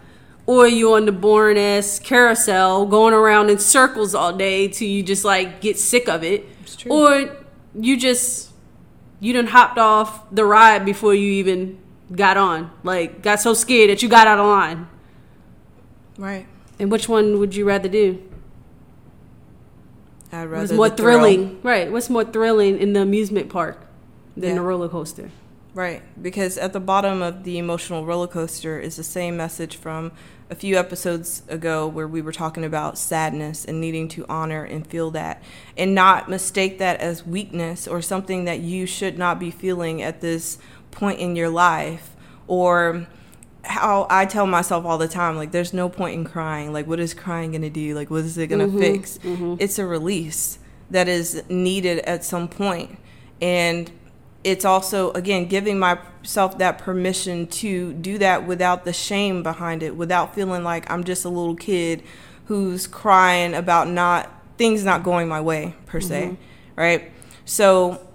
or 0.50 0.68
you 0.68 0.96
on 0.96 1.06
the 1.06 1.12
boring 1.12 1.60
ass 1.60 2.00
carousel 2.00 2.88
going 2.88 3.14
around 3.14 3.52
in 3.52 3.60
circles 3.60 4.16
all 4.16 4.34
day 4.34 4.68
till 4.68 4.88
you 4.88 5.04
just 5.04 5.24
like 5.24 5.62
get 5.62 5.78
sick 5.78 6.10
of 6.10 6.24
it. 6.24 6.44
Or 6.90 7.38
you 7.76 7.96
just 7.96 8.52
you 9.20 9.32
done 9.32 9.46
hopped 9.46 9.78
off 9.78 10.28
the 10.32 10.44
ride 10.44 10.86
before 10.86 11.14
you 11.14 11.34
even 11.34 11.78
got 12.12 12.36
on. 12.36 12.72
Like 12.82 13.22
got 13.22 13.40
so 13.40 13.54
scared 13.54 13.92
that 13.92 14.02
you 14.02 14.10
got 14.10 14.26
out 14.26 14.40
of 14.40 14.48
line. 14.48 14.88
Right. 16.18 16.48
And 16.80 16.90
which 16.90 17.08
one 17.08 17.38
would 17.38 17.54
you 17.54 17.66
rather 17.66 17.88
do? 17.88 18.20
I'd 20.32 20.46
rather 20.46 20.62
What's 20.62 20.72
more 20.72 20.90
thrilling? 20.90 21.62
Thrill. 21.62 21.62
Right. 21.62 21.92
What's 21.92 22.10
more 22.10 22.26
thrilling 22.26 22.80
in 22.80 22.94
the 22.94 23.04
amusement 23.04 23.50
park 23.50 23.86
than 24.36 24.50
yeah. 24.50 24.56
the 24.56 24.62
roller 24.62 24.90
coaster? 24.90 25.30
Right, 25.74 26.02
because 26.22 26.58
at 26.58 26.74
the 26.74 26.80
bottom 26.80 27.22
of 27.22 27.44
the 27.44 27.58
emotional 27.58 28.06
roller 28.06 28.28
coaster 28.28 28.80
is 28.80 28.96
the 28.96 29.04
same 29.04 29.38
message 29.38 29.76
from 29.76 30.12
a 30.50 30.56
few 30.56 30.78
episodes 30.78 31.44
ago 31.48 31.88
where 31.88 32.08
we 32.08 32.22
were 32.22 32.32
talking 32.32 32.64
about 32.64 32.98
sadness 32.98 33.66
and 33.66 33.80
needing 33.80 34.08
to 34.08 34.26
honor 34.28 34.64
and 34.64 34.86
feel 34.88 35.12
that 35.12 35.44
and 35.78 35.94
not 35.94 36.28
mistake 36.28 36.80
that 36.80 37.00
as 37.00 37.26
weakness 37.26 37.88
or 37.88 38.02
something 38.02 38.46
that 38.46 38.60
you 38.60 38.88
should 38.88 39.18
not 39.18 39.40
be 39.40 39.52
feeling 39.52 40.02
at 40.02 40.22
this 40.22 40.58
point 40.90 41.20
in 41.20 41.36
your 41.36 41.50
life 41.50 42.16
or 42.48 43.08
how 43.64 44.08
I 44.10 44.26
tell 44.26 44.48
myself 44.48 44.86
all 44.86 44.98
the 44.98 45.08
time 45.08 45.36
like 45.36 45.52
there's 45.52 45.74
no 45.74 45.88
point 45.88 46.16
in 46.16 46.26
crying. 46.26 46.74
Like 46.74 46.88
what 46.88 47.00
is 47.00 47.14
crying 47.14 47.52
going 47.52 47.62
to 47.62 47.70
do? 47.70 47.94
Like 47.94 48.10
what 48.10 48.22
is 48.22 48.38
it 48.40 48.48
going 48.48 48.60
to 48.60 48.68
mm-hmm, 48.68 48.80
fix? 48.80 49.20
mm-hmm. 49.20 49.56
it's 49.60 49.78
a 49.78 49.86
release 49.86 50.58
that 50.90 51.08
is 51.08 51.44
needed 51.48 52.00
at 52.00 52.24
some 52.24 52.48
point 52.48 52.98
and 53.40 53.92
it's 54.44 54.64
also 54.64 55.12
again 55.12 55.46
giving 55.46 55.78
myself 55.78 56.58
that 56.58 56.78
permission 56.78 57.48
to 57.48 57.94
do 57.94 58.18
that 58.18 58.46
without 58.48 58.86
the 58.86 58.94
shame 58.94 59.44
behind 59.44 59.84
it 59.84 59.96
without 59.96 60.34
feeling 60.34 60.64
like 60.64 60.90
i'm 60.90 61.04
just 61.04 61.26
a 61.26 61.30
little 61.30 61.56
kid 61.56 62.02
who's 62.46 62.88
crying 62.88 63.54
about 63.54 63.88
not 63.88 64.32
things 64.58 64.84
not 64.84 65.04
going 65.04 65.28
my 65.28 65.42
way 65.42 65.76
per 65.86 66.00
se 66.00 66.24
mm-hmm. 66.24 66.36
right 66.76 67.12
so 67.46 68.06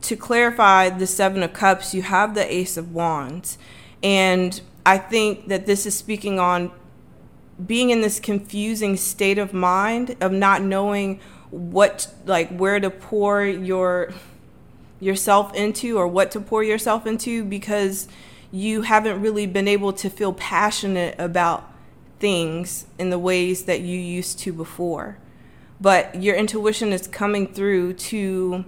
to 0.00 0.16
clarify 0.16 0.88
the 0.88 1.06
seven 1.06 1.42
of 1.42 1.52
cups 1.52 1.94
you 1.94 2.02
have 2.02 2.34
the 2.34 2.54
ace 2.54 2.76
of 2.76 2.94
wands 2.94 3.58
and 4.02 4.62
i 4.86 4.96
think 4.96 5.48
that 5.48 5.66
this 5.66 5.84
is 5.84 5.94
speaking 5.94 6.38
on 6.38 6.70
being 7.66 7.90
in 7.90 8.00
this 8.00 8.18
confusing 8.18 8.96
state 8.96 9.36
of 9.36 9.52
mind 9.52 10.16
of 10.22 10.32
not 10.32 10.62
knowing 10.62 11.20
what 11.50 12.12
like 12.24 12.48
where 12.56 12.80
to 12.80 12.88
pour 12.88 13.44
your 13.44 14.14
yourself 15.00 15.54
into 15.54 15.98
or 15.98 16.06
what 16.06 16.30
to 16.30 16.40
pour 16.40 16.62
yourself 16.62 17.06
into 17.06 17.44
because 17.44 18.06
you 18.52 18.82
haven't 18.82 19.20
really 19.20 19.46
been 19.46 19.66
able 19.66 19.92
to 19.94 20.10
feel 20.10 20.32
passionate 20.32 21.14
about 21.18 21.72
things 22.18 22.86
in 22.98 23.10
the 23.10 23.18
ways 23.18 23.64
that 23.64 23.80
you 23.80 23.98
used 23.98 24.38
to 24.40 24.52
before. 24.52 25.16
But 25.80 26.22
your 26.22 26.36
intuition 26.36 26.92
is 26.92 27.06
coming 27.06 27.46
through 27.46 27.94
to, 27.94 28.66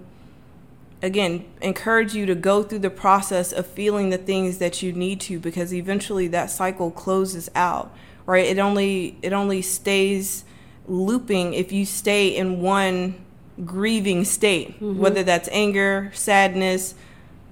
again, 1.03 1.45
encourage 1.61 2.15
you 2.15 2.25
to 2.25 2.33
go 2.33 2.63
through 2.63 2.79
the 2.79 2.89
process 2.89 3.51
of 3.51 3.67
feeling 3.67 4.09
the 4.09 4.17
things 4.17 4.57
that 4.57 4.81
you 4.81 4.91
need 4.91 5.21
to 5.21 5.39
because 5.39 5.73
eventually 5.73 6.27
that 6.29 6.49
cycle 6.49 6.89
closes 6.89 7.51
out, 7.53 7.95
right? 8.25 8.45
It 8.45 8.57
only, 8.57 9.17
it 9.21 9.31
only 9.31 9.61
stays 9.61 10.43
looping 10.87 11.53
if 11.53 11.71
you 11.71 11.85
stay 11.85 12.35
in 12.35 12.61
one 12.61 13.22
grieving 13.65 14.25
state, 14.25 14.75
mm-hmm. 14.75 14.99
whether 14.99 15.23
that's 15.23 15.49
anger, 15.51 16.11
sadness, 16.13 16.95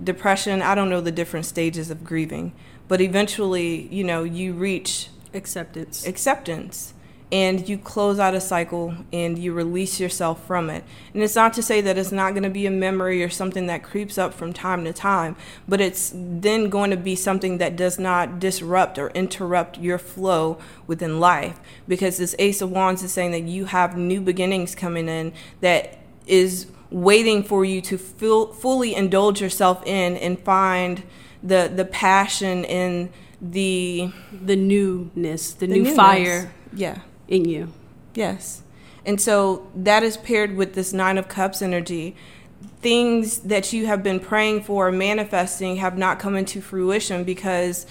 depression. 0.04 0.62
I 0.62 0.76
don't 0.76 0.90
know 0.90 1.02
the 1.02 1.12
different 1.12 1.46
stages 1.46 1.92
of 1.92 2.04
grieving, 2.04 2.54
but 2.88 3.02
eventually, 3.02 3.88
you 3.88 4.04
know, 4.04 4.24
you 4.24 4.54
reach 4.54 5.10
acceptance. 5.34 6.06
Acceptance. 6.06 6.94
And 7.32 7.68
you 7.70 7.78
close 7.78 8.20
out 8.20 8.34
a 8.34 8.42
cycle 8.42 8.94
and 9.14 9.40
you 9.40 9.54
release 9.54 10.00
yourself 10.00 10.46
from 10.46 10.70
it. 10.70 10.84
And 11.14 11.24
it's 11.24 11.36
not 11.36 11.54
to 11.54 11.64
say 11.64 11.80
that 11.80 11.98
it's 11.98 12.12
not 12.12 12.32
going 12.32 12.44
to 12.44 12.50
be 12.50 12.66
a 12.66 12.72
memory 12.72 13.24
or 13.24 13.30
something 13.30 13.68
that 13.68 13.84
creeps 13.84 14.18
up 14.18 14.34
from 14.34 14.52
time 14.52 14.84
to 14.84 14.92
time, 14.92 15.38
but 15.68 15.80
it's 15.80 16.12
then 16.14 16.70
going 16.70 16.92
to 16.92 16.98
be 16.98 17.16
something 17.16 17.58
that 17.60 17.78
does 17.78 17.98
not 17.98 18.40
disrupt 18.40 19.00
or 19.00 19.10
interrupt 19.12 19.78
your 19.78 19.98
flow 19.98 20.58
within 20.88 21.20
life. 21.20 21.60
Because 21.88 22.18
this 22.18 22.36
Ace 22.38 22.62
of 22.62 22.72
Wands 22.72 23.02
is 23.02 23.14
saying 23.14 23.32
that 23.32 23.44
you 23.44 23.66
have 23.66 23.98
new 23.98 24.20
beginnings 24.20 24.76
coming 24.76 25.08
in 25.08 25.32
that 25.62 26.00
is 26.28 26.68
waiting 26.90 27.44
for 27.44 27.64
you 27.64 27.82
to 27.82 27.98
feel, 27.98 28.52
fully 28.54 28.94
indulge 28.94 29.42
yourself 29.42 29.82
in 29.86 30.18
and 30.18 30.40
find 30.40 31.04
the 31.44 31.72
the 31.74 31.86
passion 31.86 32.66
and 32.66 33.10
the 33.42 34.12
the 34.32 34.56
newness, 34.56 35.54
the, 35.54 35.66
the 35.66 35.74
new 35.74 35.84
newness. 35.84 35.96
fire, 35.96 36.54
yeah, 36.74 37.00
in 37.32 37.46
you. 37.46 37.74
Yes, 38.14 38.62
and 39.06 39.20
so 39.20 39.68
that 39.76 40.04
is 40.04 40.18
paired 40.18 40.56
with 40.56 40.76
this 40.76 40.94
nine 40.94 41.18
of 41.18 41.28
cups 41.28 41.64
energy. 41.64 42.16
Things 42.82 43.40
that 43.40 43.74
you 43.74 43.88
have 43.88 44.04
been 44.04 44.20
praying 44.20 44.64
for, 44.64 44.92
manifesting, 44.92 45.78
have 45.78 45.98
not 45.98 46.20
come 46.20 46.36
into 46.36 46.62
fruition 46.62 47.24
because 47.24 47.88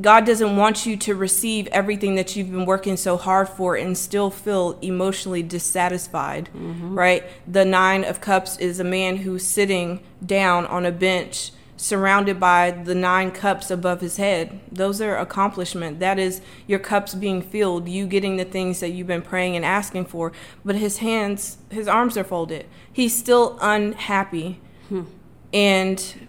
God 0.00 0.24
doesn't 0.24 0.56
want 0.56 0.86
you 0.86 0.96
to 0.98 1.14
receive 1.14 1.66
everything 1.68 2.14
that 2.14 2.36
you've 2.36 2.50
been 2.50 2.66
working 2.66 2.96
so 2.96 3.16
hard 3.16 3.48
for 3.48 3.76
and 3.76 3.98
still 3.98 4.30
feel 4.30 4.78
emotionally 4.80 5.42
dissatisfied, 5.42 6.48
mm-hmm. 6.54 6.96
right? 6.96 7.24
The 7.50 7.64
Nine 7.64 8.04
of 8.04 8.20
Cups 8.20 8.56
is 8.58 8.78
a 8.78 8.84
man 8.84 9.16
who's 9.16 9.44
sitting 9.44 10.00
down 10.24 10.66
on 10.66 10.86
a 10.86 10.92
bench 10.92 11.50
surrounded 11.78 12.40
by 12.40 12.72
the 12.72 12.94
nine 12.94 13.30
cups 13.30 13.70
above 13.70 14.00
his 14.00 14.16
head. 14.16 14.60
Those 14.70 15.00
are 15.00 15.16
accomplishment. 15.16 16.00
That 16.00 16.18
is 16.18 16.40
your 16.66 16.80
cups 16.80 17.14
being 17.14 17.40
filled, 17.40 17.88
you 17.88 18.06
getting 18.06 18.36
the 18.36 18.44
things 18.44 18.80
that 18.80 18.90
you've 18.90 19.06
been 19.06 19.22
praying 19.22 19.54
and 19.56 19.64
asking 19.64 20.06
for. 20.06 20.32
But 20.64 20.74
his 20.74 20.98
hands, 20.98 21.58
his 21.70 21.86
arms 21.86 22.16
are 22.16 22.24
folded. 22.24 22.66
He's 22.92 23.16
still 23.16 23.56
unhappy. 23.62 24.60
Hmm. 24.88 25.04
And 25.52 26.28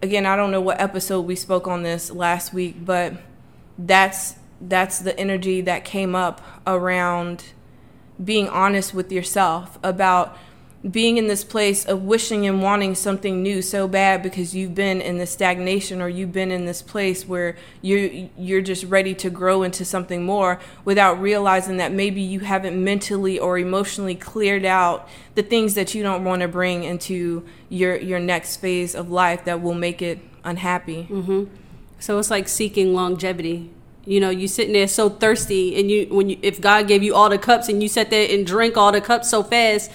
again, 0.00 0.24
I 0.24 0.36
don't 0.36 0.52
know 0.52 0.60
what 0.60 0.80
episode 0.80 1.22
we 1.22 1.34
spoke 1.34 1.66
on 1.66 1.82
this 1.82 2.10
last 2.10 2.54
week, 2.54 2.84
but 2.84 3.14
that's 3.76 4.36
that's 4.60 5.00
the 5.00 5.18
energy 5.18 5.60
that 5.60 5.84
came 5.84 6.14
up 6.14 6.40
around 6.66 7.44
being 8.22 8.48
honest 8.48 8.92
with 8.94 9.12
yourself 9.12 9.78
about 9.82 10.36
being 10.88 11.16
in 11.16 11.26
this 11.26 11.42
place 11.42 11.84
of 11.84 12.02
wishing 12.04 12.46
and 12.46 12.62
wanting 12.62 12.94
something 12.94 13.42
new 13.42 13.60
so 13.60 13.88
bad 13.88 14.22
because 14.22 14.54
you've 14.54 14.76
been 14.76 15.00
in 15.00 15.18
this 15.18 15.32
stagnation 15.32 16.00
or 16.00 16.08
you've 16.08 16.32
been 16.32 16.52
in 16.52 16.66
this 16.66 16.82
place 16.82 17.26
where 17.26 17.56
you 17.82 18.30
you're 18.38 18.60
just 18.60 18.84
ready 18.84 19.12
to 19.12 19.28
grow 19.28 19.64
into 19.64 19.84
something 19.84 20.24
more 20.24 20.60
without 20.84 21.20
realizing 21.20 21.78
that 21.78 21.90
maybe 21.90 22.20
you 22.20 22.40
haven't 22.40 22.82
mentally 22.82 23.40
or 23.40 23.58
emotionally 23.58 24.14
cleared 24.14 24.64
out 24.64 25.08
the 25.34 25.42
things 25.42 25.74
that 25.74 25.96
you 25.96 26.02
don't 26.04 26.22
want 26.22 26.42
to 26.42 26.48
bring 26.48 26.84
into 26.84 27.44
your 27.68 27.96
your 27.96 28.20
next 28.20 28.58
phase 28.58 28.94
of 28.94 29.10
life 29.10 29.44
that 29.44 29.60
will 29.60 29.74
make 29.74 30.00
it 30.00 30.20
unhappy. 30.44 31.08
Mm-hmm. 31.10 31.44
So 31.98 32.20
it's 32.20 32.30
like 32.30 32.46
seeking 32.46 32.94
longevity 32.94 33.70
you 34.04 34.20
know 34.20 34.30
you 34.30 34.48
sitting 34.48 34.72
there 34.72 34.88
so 34.88 35.10
thirsty 35.10 35.78
and 35.78 35.90
you 35.90 36.06
when 36.06 36.30
you 36.30 36.38
if 36.40 36.60
god 36.60 36.88
gave 36.88 37.02
you 37.02 37.14
all 37.14 37.28
the 37.28 37.36
cups 37.36 37.68
and 37.68 37.82
you 37.82 37.88
sat 37.88 38.08
there 38.08 38.26
and 38.32 38.46
drank 38.46 38.74
all 38.76 38.90
the 38.90 39.02
cups 39.02 39.28
so 39.28 39.42
fast 39.42 39.90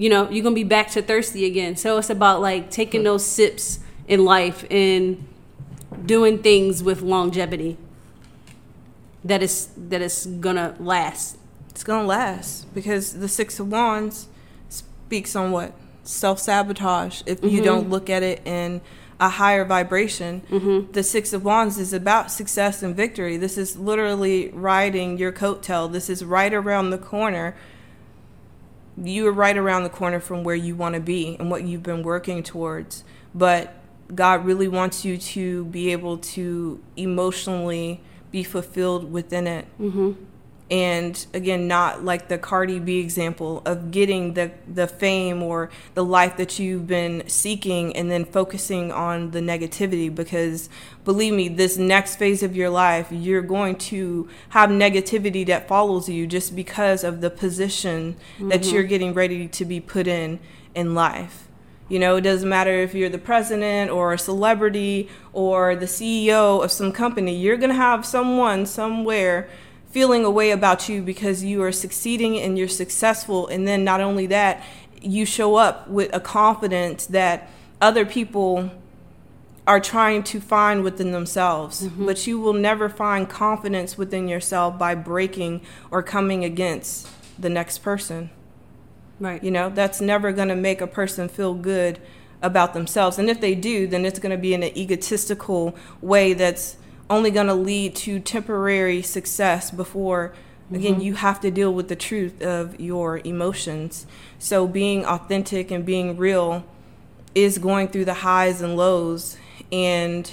you 0.00 0.08
know, 0.08 0.30
you're 0.30 0.42
gonna 0.42 0.54
be 0.54 0.64
back 0.64 0.90
to 0.92 1.02
thirsty 1.02 1.44
again. 1.44 1.76
So 1.76 1.98
it's 1.98 2.08
about 2.08 2.40
like 2.40 2.70
taking 2.70 3.02
those 3.02 3.22
sips 3.22 3.80
in 4.08 4.24
life 4.24 4.64
and 4.70 5.28
doing 6.06 6.38
things 6.38 6.82
with 6.82 7.02
longevity 7.02 7.76
that 9.22 9.42
is 9.42 9.68
that 9.76 10.00
is 10.00 10.24
gonna 10.40 10.74
last. 10.80 11.36
It's 11.68 11.84
gonna 11.84 12.08
last 12.08 12.72
because 12.72 13.18
the 13.18 13.28
six 13.28 13.60
of 13.60 13.70
wands 13.70 14.28
speaks 14.70 15.36
on 15.36 15.52
what 15.52 15.74
self 16.02 16.38
sabotage. 16.38 17.20
If 17.26 17.44
you 17.44 17.50
mm-hmm. 17.50 17.64
don't 17.64 17.90
look 17.90 18.08
at 18.08 18.22
it 18.22 18.40
in 18.46 18.80
a 19.20 19.28
higher 19.28 19.66
vibration, 19.66 20.40
mm-hmm. 20.50 20.92
the 20.92 21.02
six 21.02 21.34
of 21.34 21.44
wands 21.44 21.76
is 21.76 21.92
about 21.92 22.30
success 22.30 22.82
and 22.82 22.96
victory. 22.96 23.36
This 23.36 23.58
is 23.58 23.76
literally 23.76 24.48
riding 24.54 25.18
your 25.18 25.30
coattail. 25.30 25.92
This 25.92 26.08
is 26.08 26.24
right 26.24 26.54
around 26.54 26.88
the 26.88 26.96
corner 26.96 27.54
you 29.02 29.26
are 29.26 29.32
right 29.32 29.56
around 29.56 29.84
the 29.84 29.90
corner 29.90 30.20
from 30.20 30.44
where 30.44 30.54
you 30.54 30.74
want 30.74 30.94
to 30.94 31.00
be 31.00 31.36
and 31.38 31.50
what 31.50 31.64
you've 31.64 31.82
been 31.82 32.02
working 32.02 32.42
towards. 32.42 33.04
But 33.34 33.74
God 34.14 34.44
really 34.44 34.68
wants 34.68 35.04
you 35.04 35.16
to 35.18 35.64
be 35.66 35.92
able 35.92 36.18
to 36.18 36.80
emotionally 36.96 38.00
be 38.30 38.42
fulfilled 38.42 39.12
within 39.12 39.46
it. 39.46 39.66
Mm-hmm 39.80 40.12
and 40.70 41.26
again 41.34 41.66
not 41.66 42.04
like 42.04 42.28
the 42.28 42.38
Cardi 42.38 42.78
B 42.78 42.98
example 42.98 43.62
of 43.66 43.90
getting 43.90 44.34
the 44.34 44.52
the 44.72 44.86
fame 44.86 45.42
or 45.42 45.70
the 45.94 46.04
life 46.04 46.36
that 46.36 46.58
you've 46.58 46.86
been 46.86 47.24
seeking 47.26 47.94
and 47.96 48.10
then 48.10 48.24
focusing 48.24 48.92
on 48.92 49.32
the 49.32 49.40
negativity 49.40 50.14
because 50.14 50.68
believe 51.04 51.34
me 51.34 51.48
this 51.48 51.76
next 51.76 52.16
phase 52.16 52.42
of 52.42 52.54
your 52.54 52.70
life 52.70 53.08
you're 53.10 53.42
going 53.42 53.74
to 53.76 54.28
have 54.50 54.70
negativity 54.70 55.44
that 55.46 55.66
follows 55.66 56.08
you 56.08 56.26
just 56.26 56.54
because 56.54 57.02
of 57.02 57.20
the 57.20 57.30
position 57.30 58.14
mm-hmm. 58.36 58.48
that 58.48 58.70
you're 58.70 58.84
getting 58.84 59.12
ready 59.12 59.48
to 59.48 59.64
be 59.64 59.80
put 59.80 60.06
in 60.06 60.38
in 60.74 60.94
life 60.94 61.48
you 61.90 61.98
know, 61.98 62.14
it 62.16 62.20
doesn't 62.20 62.48
matter 62.48 62.70
if 62.70 62.94
you're 62.94 63.08
the 63.08 63.18
president 63.18 63.90
or 63.90 64.12
a 64.12 64.18
celebrity 64.18 65.08
or 65.32 65.74
the 65.74 65.86
CEO 65.86 66.62
of 66.62 66.70
some 66.70 66.92
company, 66.92 67.34
you're 67.34 67.56
going 67.56 67.70
to 67.70 67.74
have 67.74 68.06
someone 68.06 68.64
somewhere 68.64 69.48
feeling 69.90 70.24
a 70.24 70.30
way 70.30 70.50
about 70.50 70.88
you 70.88 71.02
because 71.02 71.42
you 71.42 71.62
are 71.62 71.72
succeeding 71.72 72.38
and 72.38 72.56
you're 72.56 72.68
successful. 72.68 73.48
And 73.48 73.66
then 73.66 73.84
not 73.84 74.00
only 74.00 74.26
that, 74.26 74.62
you 75.02 75.24
show 75.24 75.56
up 75.56 75.88
with 75.88 76.14
a 76.14 76.20
confidence 76.20 77.06
that 77.06 77.48
other 77.80 78.04
people 78.04 78.70
are 79.66 79.80
trying 79.80 80.22
to 80.22 80.40
find 80.40 80.82
within 80.82 81.12
themselves. 81.12 81.82
Mm-hmm. 81.82 82.06
But 82.06 82.26
you 82.26 82.38
will 82.40 82.52
never 82.52 82.88
find 82.88 83.28
confidence 83.28 83.96
within 83.98 84.28
yourself 84.28 84.78
by 84.78 84.94
breaking 84.94 85.60
or 85.90 86.02
coming 86.02 86.44
against 86.44 87.08
the 87.38 87.50
next 87.50 87.78
person. 87.78 88.30
Right. 89.18 89.42
You 89.42 89.50
know, 89.50 89.68
that's 89.68 90.00
never 90.00 90.32
going 90.32 90.48
to 90.48 90.56
make 90.56 90.80
a 90.80 90.86
person 90.86 91.28
feel 91.28 91.54
good 91.54 92.00
about 92.42 92.72
themselves. 92.72 93.18
And 93.18 93.28
if 93.28 93.40
they 93.40 93.54
do, 93.54 93.86
then 93.86 94.06
it's 94.06 94.18
going 94.18 94.30
to 94.30 94.38
be 94.38 94.54
in 94.54 94.62
an 94.62 94.76
egotistical 94.76 95.76
way 96.00 96.32
that's 96.32 96.76
only 97.10 97.30
going 97.30 97.48
to 97.48 97.54
lead 97.54 97.94
to 97.96 98.20
temporary 98.20 99.02
success 99.02 99.70
before 99.70 100.32
again 100.72 100.94
mm-hmm. 100.94 101.02
you 101.02 101.14
have 101.14 101.40
to 101.40 101.50
deal 101.50 101.74
with 101.74 101.88
the 101.88 101.96
truth 101.96 102.40
of 102.40 102.78
your 102.78 103.18
emotions. 103.24 104.06
So 104.38 104.68
being 104.68 105.04
authentic 105.04 105.70
and 105.72 105.84
being 105.84 106.16
real 106.16 106.64
is 107.34 107.58
going 107.58 107.88
through 107.88 108.04
the 108.04 108.14
highs 108.14 108.62
and 108.62 108.76
lows 108.76 109.36
and 109.72 110.30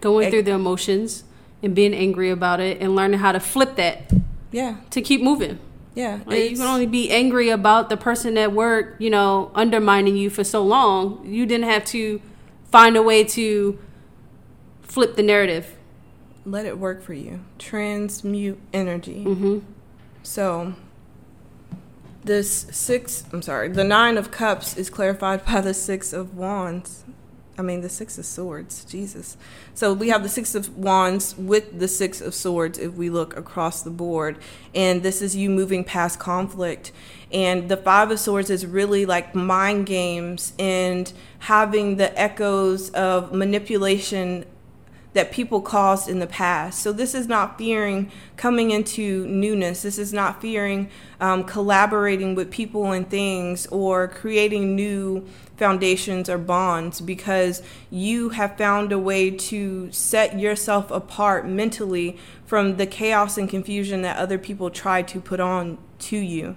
going 0.00 0.30
through 0.30 0.42
the 0.42 0.52
emotions 0.52 1.24
and 1.62 1.74
being 1.74 1.94
angry 1.94 2.30
about 2.30 2.60
it 2.60 2.80
and 2.80 2.94
learning 2.94 3.20
how 3.20 3.32
to 3.32 3.40
flip 3.40 3.76
that 3.76 4.12
yeah. 4.52 4.76
to 4.90 5.00
keep 5.00 5.22
moving. 5.22 5.58
Yeah 5.94 6.20
like 6.26 6.50
you 6.50 6.56
can 6.56 6.66
only 6.66 6.86
be 6.86 7.10
angry 7.10 7.48
about 7.48 7.88
the 7.88 7.96
person 7.96 8.38
at 8.38 8.52
work 8.52 8.94
you 8.98 9.10
know 9.10 9.50
undermining 9.54 10.18
you 10.18 10.28
for 10.28 10.44
so 10.44 10.62
long. 10.62 11.24
You 11.24 11.46
didn't 11.46 11.68
have 11.68 11.86
to 11.86 12.20
find 12.70 12.94
a 12.94 13.02
way 13.02 13.24
to 13.24 13.78
flip 14.82 15.16
the 15.16 15.22
narrative 15.22 15.77
let 16.44 16.66
it 16.66 16.78
work 16.78 17.02
for 17.02 17.14
you. 17.14 17.40
Transmute 17.58 18.58
energy. 18.72 19.24
Mm-hmm. 19.24 19.58
So, 20.22 20.74
this 22.24 22.66
six, 22.70 23.24
I'm 23.32 23.42
sorry, 23.42 23.68
the 23.68 23.84
nine 23.84 24.18
of 24.18 24.30
cups 24.30 24.76
is 24.76 24.90
clarified 24.90 25.44
by 25.46 25.60
the 25.60 25.74
six 25.74 26.12
of 26.12 26.36
wands. 26.36 27.04
I 27.58 27.62
mean, 27.62 27.80
the 27.80 27.88
six 27.88 28.16
of 28.18 28.24
swords, 28.24 28.84
Jesus. 28.84 29.36
So 29.74 29.92
we 29.92 30.10
have 30.10 30.22
the 30.22 30.28
six 30.28 30.54
of 30.54 30.78
wands 30.78 31.36
with 31.36 31.80
the 31.80 31.88
six 31.88 32.20
of 32.20 32.32
swords 32.32 32.78
if 32.78 32.92
we 32.94 33.10
look 33.10 33.36
across 33.36 33.82
the 33.82 33.90
board. 33.90 34.38
And 34.76 35.02
this 35.02 35.20
is 35.20 35.34
you 35.34 35.50
moving 35.50 35.82
past 35.82 36.20
conflict. 36.20 36.92
And 37.32 37.68
the 37.68 37.76
five 37.76 38.12
of 38.12 38.20
swords 38.20 38.48
is 38.48 38.64
really 38.64 39.06
like 39.06 39.34
mind 39.34 39.86
games 39.86 40.52
and 40.56 41.12
having 41.40 41.96
the 41.96 42.16
echoes 42.18 42.90
of 42.90 43.32
manipulation 43.32 44.44
that 45.18 45.32
people 45.32 45.60
caused 45.60 46.08
in 46.08 46.20
the 46.20 46.28
past. 46.28 46.80
So 46.80 46.92
this 46.92 47.12
is 47.12 47.26
not 47.26 47.58
fearing 47.58 48.08
coming 48.36 48.70
into 48.70 49.26
newness. 49.26 49.82
This 49.82 49.98
is 49.98 50.12
not 50.12 50.40
fearing 50.40 50.90
um, 51.20 51.42
collaborating 51.42 52.36
with 52.36 52.52
people 52.52 52.92
and 52.92 53.10
things 53.10 53.66
or 53.66 54.06
creating 54.06 54.76
new 54.76 55.26
foundations 55.56 56.28
or 56.28 56.38
bonds 56.38 57.00
because 57.00 57.64
you 57.90 58.28
have 58.28 58.56
found 58.56 58.92
a 58.92 58.98
way 59.00 59.28
to 59.32 59.90
set 59.90 60.38
yourself 60.38 60.88
apart 60.92 61.48
mentally 61.48 62.16
from 62.46 62.76
the 62.76 62.86
chaos 62.86 63.36
and 63.36 63.50
confusion 63.50 64.02
that 64.02 64.18
other 64.18 64.38
people 64.38 64.70
try 64.70 65.02
to 65.02 65.20
put 65.20 65.40
on 65.40 65.78
to 65.98 66.16
you. 66.16 66.54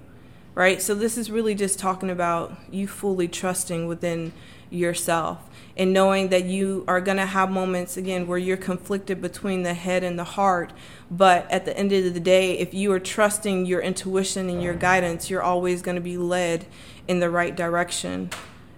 Right? 0.54 0.82
So 0.82 0.94
this 0.94 1.18
is 1.18 1.32
really 1.32 1.56
just 1.56 1.80
talking 1.80 2.10
about 2.10 2.58
you 2.70 2.88
fully 2.88 3.28
trusting 3.28 3.88
within 3.88 4.34
yourself 4.72 5.38
and 5.76 5.94
knowing 5.94 6.30
that 6.30 6.46
you 6.46 6.84
are 6.88 7.02
going 7.02 7.18
to 7.18 7.26
have 7.26 7.52
moments 7.52 7.98
again 7.98 8.26
where 8.26 8.38
you're 8.38 8.58
conflicted 8.58 9.22
between 9.22 9.64
the 9.64 9.74
head 9.74 10.04
and 10.04 10.18
the 10.18 10.24
heart 10.24 10.72
but 11.12 11.50
at 11.52 11.66
the 11.66 11.78
end 11.78 11.92
of 11.92 12.14
the 12.14 12.20
day 12.20 12.58
if 12.58 12.74
you 12.74 12.92
are 12.92 13.00
trusting 13.00 13.66
your 13.66 13.82
intuition 13.82 14.50
and 14.50 14.64
your 14.64 14.74
guidance 14.74 15.30
you're 15.30 15.44
always 15.44 15.82
going 15.82 15.96
to 15.96 16.02
be 16.02 16.18
led 16.18 16.66
in 17.08 17.20
the 17.20 17.30
right 17.30 17.56
direction 17.56 18.30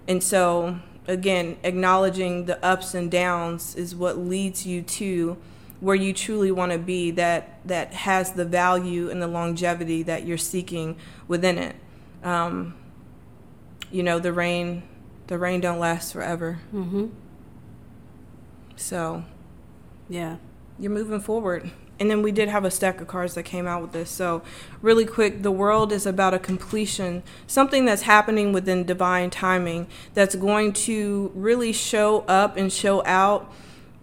and 0.07 0.23
so 0.23 0.79
again 1.07 1.55
acknowledging 1.63 2.45
the 2.45 2.65
ups 2.65 2.95
and 2.95 3.11
downs 3.11 3.75
is 3.75 3.95
what 3.95 4.17
leads 4.17 4.65
you 4.65 4.81
to 4.81 5.37
where 5.83 5.95
you 5.95 6.13
truly 6.13 6.51
want 6.51 6.71
to 6.71 6.77
be 6.77 7.11
that 7.11 7.59
that 7.65 7.93
has 7.93 8.33
the 8.33 8.45
value 8.45 9.09
and 9.09 9.21
the 9.21 9.27
longevity 9.27 10.01
that 10.01 10.25
you're 10.25 10.37
seeking 10.37 10.95
within 11.27 11.57
it 11.57 11.75
um, 12.23 12.73
you 13.91 14.01
know 14.01 14.17
the 14.17 14.31
rain 14.31 14.83
the 15.27 15.37
rain 15.37 15.61
don't 15.61 15.79
last 15.79 16.13
forever. 16.13 16.59
Mm-hmm. 16.73 17.07
So, 18.75 19.23
yeah. 20.09 20.37
you're 20.79 20.91
moving 20.91 21.19
forward. 21.19 21.71
And 21.99 22.09
then 22.09 22.21
we 22.21 22.31
did 22.31 22.49
have 22.49 22.65
a 22.65 22.71
stack 22.71 22.99
of 22.99 23.07
cards 23.07 23.35
that 23.35 23.43
came 23.43 23.67
out 23.67 23.81
with 23.81 23.91
this. 23.93 24.09
So, 24.09 24.41
really 24.81 25.05
quick, 25.05 25.43
the 25.43 25.51
world 25.51 25.91
is 25.91 26.05
about 26.05 26.33
a 26.33 26.39
completion, 26.39 27.23
something 27.47 27.85
that's 27.85 28.01
happening 28.01 28.51
within 28.51 28.83
divine 28.83 29.29
timing 29.29 29.87
that's 30.13 30.35
going 30.35 30.73
to 30.73 31.31
really 31.33 31.71
show 31.71 32.21
up 32.21 32.57
and 32.57 32.73
show 32.73 33.05
out 33.05 33.51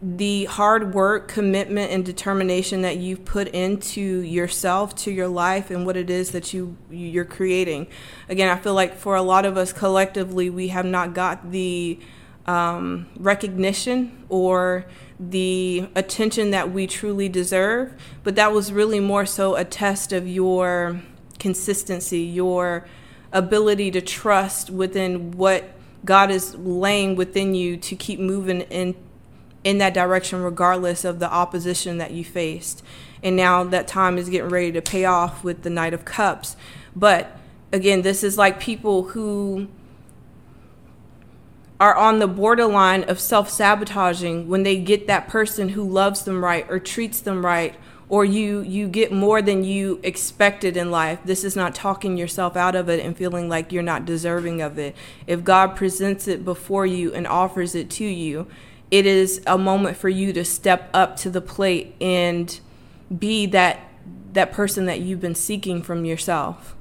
the 0.03 0.47
hard 0.47 0.95
work, 0.95 1.29
commitment, 1.29 1.93
and 1.93 2.05
determination 2.05 2.81
that 2.83 2.97
you've 2.97 3.25
put 3.25 3.49
into 3.49 4.01
yourself, 4.01 4.95
to 4.95 5.11
your 5.11 5.29
life, 5.29 5.71
and 5.71 5.85
what 5.85 5.97
it 5.97 6.09
is 6.09 6.31
that 6.31 6.55
you 6.55 6.77
you're 6.91 7.25
creating. 7.25 7.87
Again, 8.29 8.49
I 8.49 8.59
feel 8.59 8.75
like 8.75 8.97
for 8.97 9.15
a 9.15 9.23
lot 9.23 9.45
of 9.45 9.57
us 9.57 9.73
collectively, 9.73 10.49
we 10.49 10.69
have 10.69 10.87
not 10.87 11.13
got 11.13 11.51
the 11.51 11.99
um, 12.47 13.09
recognition 13.17 14.25
or 14.31 14.87
the 15.19 15.87
attention 15.95 16.51
that 16.51 16.73
we 16.73 16.87
truly 16.87 17.29
deserve, 17.29 17.93
but 18.25 18.37
that 18.37 18.53
was 18.53 18.73
really 18.73 19.01
more 19.01 19.27
so 19.27 19.55
a 19.55 19.65
test 19.65 20.15
of 20.15 20.27
your 20.27 21.03
consistency, 21.39 22.21
your 22.21 22.87
ability 23.33 23.91
to 23.91 24.01
trust 24.01 24.71
within 24.71 25.33
what 25.33 25.73
God 26.05 26.31
is 26.31 26.55
laying 26.55 27.17
within 27.17 27.55
you 27.55 27.77
to 27.77 27.95
keep 27.95 28.19
moving 28.19 28.63
in 28.63 28.95
in 29.65 29.79
that 29.79 29.95
direction 29.95 30.43
regardless 30.43 31.05
of 31.05 31.19
the 31.19 31.31
opposition 31.31 31.99
that 31.99 32.13
you 32.13 32.25
faced. 32.25 32.83
And 33.23 33.37
now 33.37 33.65
that 33.65 33.87
time 33.87 34.17
is 34.17 34.29
getting 34.29 34.51
ready 34.51 34.73
to 34.73 34.83
pay 34.83 35.05
off 35.05 35.45
with 35.45 35.63
the 35.63 35.71
Knight 35.71 35.93
of 35.93 36.05
Cups. 36.05 36.57
But 36.97 37.37
again, 37.73 38.03
this 38.03 38.25
is 38.25 38.39
like 38.39 38.61
people 38.61 39.05
who 39.09 39.69
are 41.79 41.97
on 41.97 42.19
the 42.19 42.29
borderline 42.29 43.05
of 43.05 43.19
self 43.19 43.49
sabotaging 43.49 44.49
when 44.49 44.63
they 44.63 44.77
get 44.77 45.07
that 45.07 45.29
person 45.29 45.71
who 45.71 45.83
loves 45.83 46.25
them 46.25 46.45
right 46.45 46.67
or 46.69 46.79
treats 46.79 47.21
them 47.21 47.45
right 47.45 47.75
or 48.11 48.25
you 48.25 48.61
you 48.61 48.87
get 48.87 49.11
more 49.11 49.41
than 49.41 49.65
you 49.65 49.99
expected 50.03 50.77
in 50.77 50.91
life 50.91 51.19
this 51.25 51.43
is 51.43 51.57
not 51.57 51.75
talking 51.75 52.19
yourself 52.19 52.55
out 52.57 52.75
of 52.75 52.91
it 52.91 53.03
and 53.03 53.17
feeling 53.17 53.49
like 53.49 53.73
you're 53.73 53.83
not 53.83 54.05
deserving 54.05 54.61
of 54.61 54.79
it 54.79 54.95
if 55.27 55.43
god 55.43 55.75
presents 55.75 56.29
it 56.29 56.45
before 56.45 56.85
you 56.85 57.15
and 57.15 57.27
offers 57.27 57.75
it 57.75 57.89
to 57.89 58.05
you 58.05 58.47
it 58.91 59.07
is 59.07 59.41
a 59.47 59.57
moment 59.57 59.97
for 59.97 60.09
you 60.09 60.33
to 60.33 60.45
step 60.45 60.91
up 60.93 61.17
to 61.17 61.31
the 61.31 61.41
plate 61.41 61.95
and 62.01 62.61
be 63.17 63.47
that 63.47 63.81
that 64.33 64.53
person 64.53 64.87
that 64.87 65.01
you've 65.01 65.21
been 65.21 65.35
seeking 65.35 65.83
from 65.83 66.05
yourself 66.05 66.75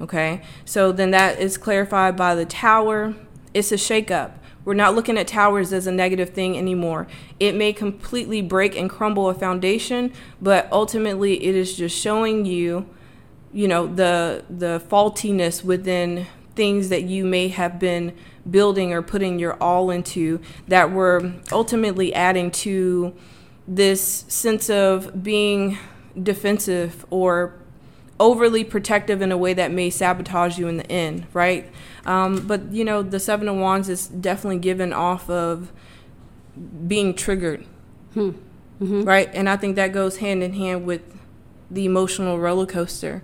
okay 0.00 0.42
so 0.64 0.92
then 0.92 1.10
that 1.10 1.38
is 1.38 1.56
clarified 1.56 2.16
by 2.16 2.34
the 2.34 2.44
tower 2.44 3.14
it's 3.56 3.72
a 3.72 3.76
shakeup. 3.76 4.32
We're 4.66 4.74
not 4.74 4.94
looking 4.94 5.16
at 5.16 5.28
towers 5.28 5.72
as 5.72 5.86
a 5.86 5.92
negative 5.92 6.30
thing 6.30 6.58
anymore. 6.58 7.06
It 7.40 7.54
may 7.54 7.72
completely 7.72 8.42
break 8.42 8.76
and 8.76 8.90
crumble 8.90 9.30
a 9.30 9.34
foundation, 9.34 10.12
but 10.42 10.68
ultimately 10.70 11.42
it 11.42 11.56
is 11.56 11.74
just 11.74 11.96
showing 11.96 12.44
you, 12.44 12.86
you 13.54 13.66
know, 13.66 13.86
the 13.86 14.44
the 14.50 14.82
faultiness 14.90 15.64
within 15.64 16.26
things 16.56 16.88
that 16.88 17.04
you 17.04 17.24
may 17.24 17.48
have 17.48 17.78
been 17.78 18.12
building 18.50 18.92
or 18.92 19.02
putting 19.02 19.38
your 19.38 19.54
all 19.62 19.90
into 19.90 20.40
that 20.66 20.90
were 20.90 21.32
ultimately 21.52 22.14
adding 22.14 22.50
to 22.50 23.14
this 23.68 24.24
sense 24.28 24.70
of 24.70 25.22
being 25.22 25.78
defensive 26.20 27.04
or 27.10 27.54
overly 28.18 28.64
protective 28.64 29.20
in 29.20 29.30
a 29.30 29.36
way 29.36 29.52
that 29.52 29.70
may 29.70 29.90
sabotage 29.90 30.58
you 30.58 30.68
in 30.68 30.78
the 30.78 30.90
end, 30.90 31.26
right? 31.32 31.70
Um, 32.06 32.46
but 32.46 32.72
you 32.72 32.84
know, 32.84 33.02
the 33.02 33.20
Seven 33.20 33.48
of 33.48 33.56
Wands 33.56 33.88
is 33.88 34.06
definitely 34.06 34.58
given 34.58 34.92
off 34.92 35.28
of 35.28 35.72
being 36.86 37.14
triggered, 37.14 37.66
hmm. 38.14 38.30
mm-hmm. 38.80 39.02
right? 39.02 39.28
And 39.34 39.48
I 39.48 39.56
think 39.56 39.76
that 39.76 39.92
goes 39.92 40.18
hand 40.18 40.42
in 40.42 40.54
hand 40.54 40.86
with 40.86 41.02
the 41.70 41.84
emotional 41.84 42.38
roller 42.38 42.66
coaster. 42.66 43.22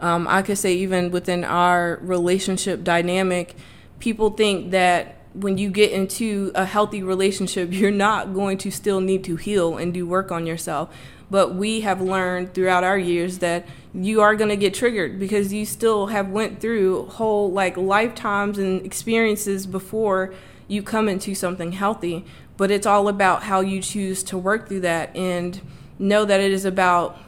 Um, 0.00 0.26
I 0.28 0.42
could 0.42 0.58
say 0.58 0.74
even 0.74 1.10
within 1.10 1.44
our 1.44 1.98
relationship 2.02 2.84
dynamic, 2.84 3.56
people 3.98 4.30
think 4.30 4.70
that 4.70 5.16
when 5.34 5.58
you 5.58 5.70
get 5.70 5.92
into 5.92 6.50
a 6.54 6.64
healthy 6.64 7.02
relationship, 7.02 7.68
you're 7.72 7.90
not 7.90 8.34
going 8.34 8.58
to 8.58 8.70
still 8.70 9.00
need 9.00 9.24
to 9.24 9.36
heal 9.36 9.76
and 9.76 9.92
do 9.94 10.06
work 10.06 10.30
on 10.32 10.46
yourself. 10.46 10.94
But 11.30 11.54
we 11.54 11.82
have 11.82 12.00
learned 12.00 12.54
throughout 12.54 12.84
our 12.84 12.98
years 12.98 13.38
that 13.38 13.66
you 13.92 14.20
are 14.22 14.34
going 14.34 14.48
to 14.48 14.56
get 14.56 14.72
triggered 14.72 15.18
because 15.18 15.52
you 15.52 15.66
still 15.66 16.06
have 16.06 16.30
went 16.30 16.60
through 16.60 17.06
whole 17.06 17.52
like 17.52 17.76
lifetimes 17.76 18.58
and 18.58 18.84
experiences 18.84 19.66
before 19.66 20.32
you 20.68 20.82
come 20.82 21.08
into 21.08 21.34
something 21.34 21.72
healthy. 21.72 22.24
But 22.56 22.70
it's 22.70 22.86
all 22.86 23.08
about 23.08 23.44
how 23.44 23.60
you 23.60 23.82
choose 23.82 24.22
to 24.24 24.38
work 24.38 24.68
through 24.68 24.80
that 24.80 25.14
and 25.14 25.60
know 25.98 26.24
that 26.24 26.40
it 26.40 26.50
is 26.50 26.64
about 26.64 27.18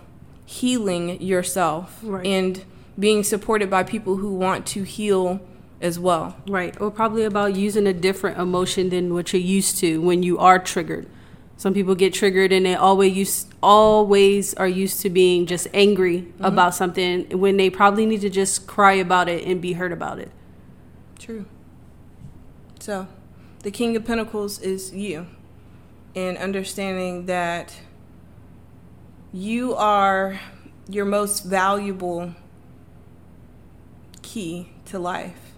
healing 0.51 1.23
yourself 1.23 2.01
right. 2.03 2.27
and 2.27 2.65
being 2.99 3.23
supported 3.23 3.71
by 3.71 3.85
people 3.85 4.17
who 4.17 4.35
want 4.35 4.67
to 4.67 4.83
heal 4.83 5.41
as 5.81 5.97
well. 5.97 6.37
Right. 6.49 6.79
Or 6.81 6.91
probably 6.91 7.23
about 7.23 7.55
using 7.55 7.87
a 7.87 7.93
different 7.93 8.37
emotion 8.37 8.91
than 8.91 9.15
what 9.15 9.33
you're 9.33 9.41
used 9.41 9.79
to 9.79 10.01
when 10.03 10.25
you 10.25 10.39
are 10.39 10.59
triggered. 10.59 11.07
Some 11.57 11.73
people 11.73 11.95
get 11.95 12.13
triggered 12.13 12.51
and 12.53 12.67
they 12.67 12.75
always 12.75 13.17
use, 13.17 13.47
always 13.63 14.53
are 14.55 14.67
used 14.67 15.01
to 15.03 15.11
being 15.11 15.47
just 15.47 15.69
angry 15.73 16.23
mm-hmm. 16.23 16.45
about 16.45 16.75
something 16.75 17.39
when 17.39 17.57
they 17.57 17.71
probably 17.71 18.05
need 18.05 18.23
to 18.23 18.31
just 18.31 18.67
cry 18.67 18.95
about 18.95 19.29
it 19.29 19.45
and 19.47 19.61
be 19.61 19.75
heard 19.75 19.93
about 19.93 20.19
it. 20.19 20.33
True. 21.17 21.47
So, 22.81 23.07
the 23.63 23.71
King 23.71 23.95
of 23.95 24.05
Pentacles 24.05 24.59
is 24.59 24.93
you, 24.93 25.27
and 26.17 26.37
understanding 26.39 27.27
that 27.27 27.77
you 29.33 29.75
are 29.75 30.41
your 30.89 31.05
most 31.05 31.45
valuable 31.45 32.35
key 34.23 34.69
to 34.87 34.99
life 34.99 35.53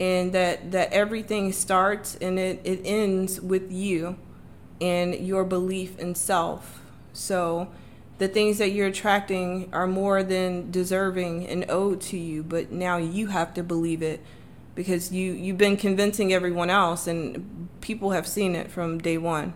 and 0.00 0.32
that 0.32 0.70
that 0.72 0.92
everything 0.92 1.52
starts 1.52 2.16
and 2.16 2.38
it, 2.38 2.60
it 2.64 2.80
ends 2.84 3.40
with 3.40 3.70
you 3.70 4.16
and 4.80 5.14
your 5.14 5.44
belief 5.44 5.98
in 5.98 6.14
self. 6.14 6.80
So 7.12 7.68
the 8.18 8.28
things 8.28 8.58
that 8.58 8.70
you're 8.70 8.88
attracting 8.88 9.68
are 9.72 9.86
more 9.86 10.22
than 10.22 10.70
deserving 10.70 11.46
and 11.46 11.64
owed 11.68 12.00
to 12.02 12.16
you, 12.16 12.42
but 12.42 12.70
now 12.70 12.96
you 12.96 13.28
have 13.28 13.54
to 13.54 13.62
believe 13.62 14.02
it 14.02 14.20
because 14.74 15.12
you 15.12 15.32
you've 15.32 15.58
been 15.58 15.76
convincing 15.76 16.32
everyone 16.32 16.70
else 16.70 17.06
and 17.06 17.68
people 17.80 18.10
have 18.10 18.26
seen 18.26 18.54
it 18.54 18.70
from 18.70 18.98
day 18.98 19.18
1. 19.18 19.54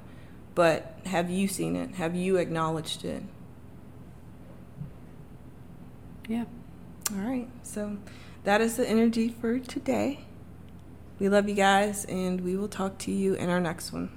But 0.55 0.99
have 1.07 1.31
you 1.31 1.49
seen 1.49 1.77
it? 1.77 1.95
Have 1.95 2.15
you 2.15 2.37
acknowledged 2.37 3.05
it? 3.05 3.23
Yeah. 6.33 6.45
All 7.13 7.29
right. 7.29 7.47
So 7.63 7.99
that 8.45 8.63
is 8.63 8.79
the 8.79 8.89
energy 8.89 9.29
for 9.29 9.59
today. 9.59 10.21
We 11.19 11.29
love 11.29 11.47
you 11.47 11.55
guys 11.55 12.07
and 12.07 12.41
we 12.41 12.57
will 12.57 12.69
talk 12.69 12.97
to 13.01 13.13
you 13.13 13.35
in 13.35 13.51
our 13.51 13.61
next 13.61 13.93
one. 13.93 14.09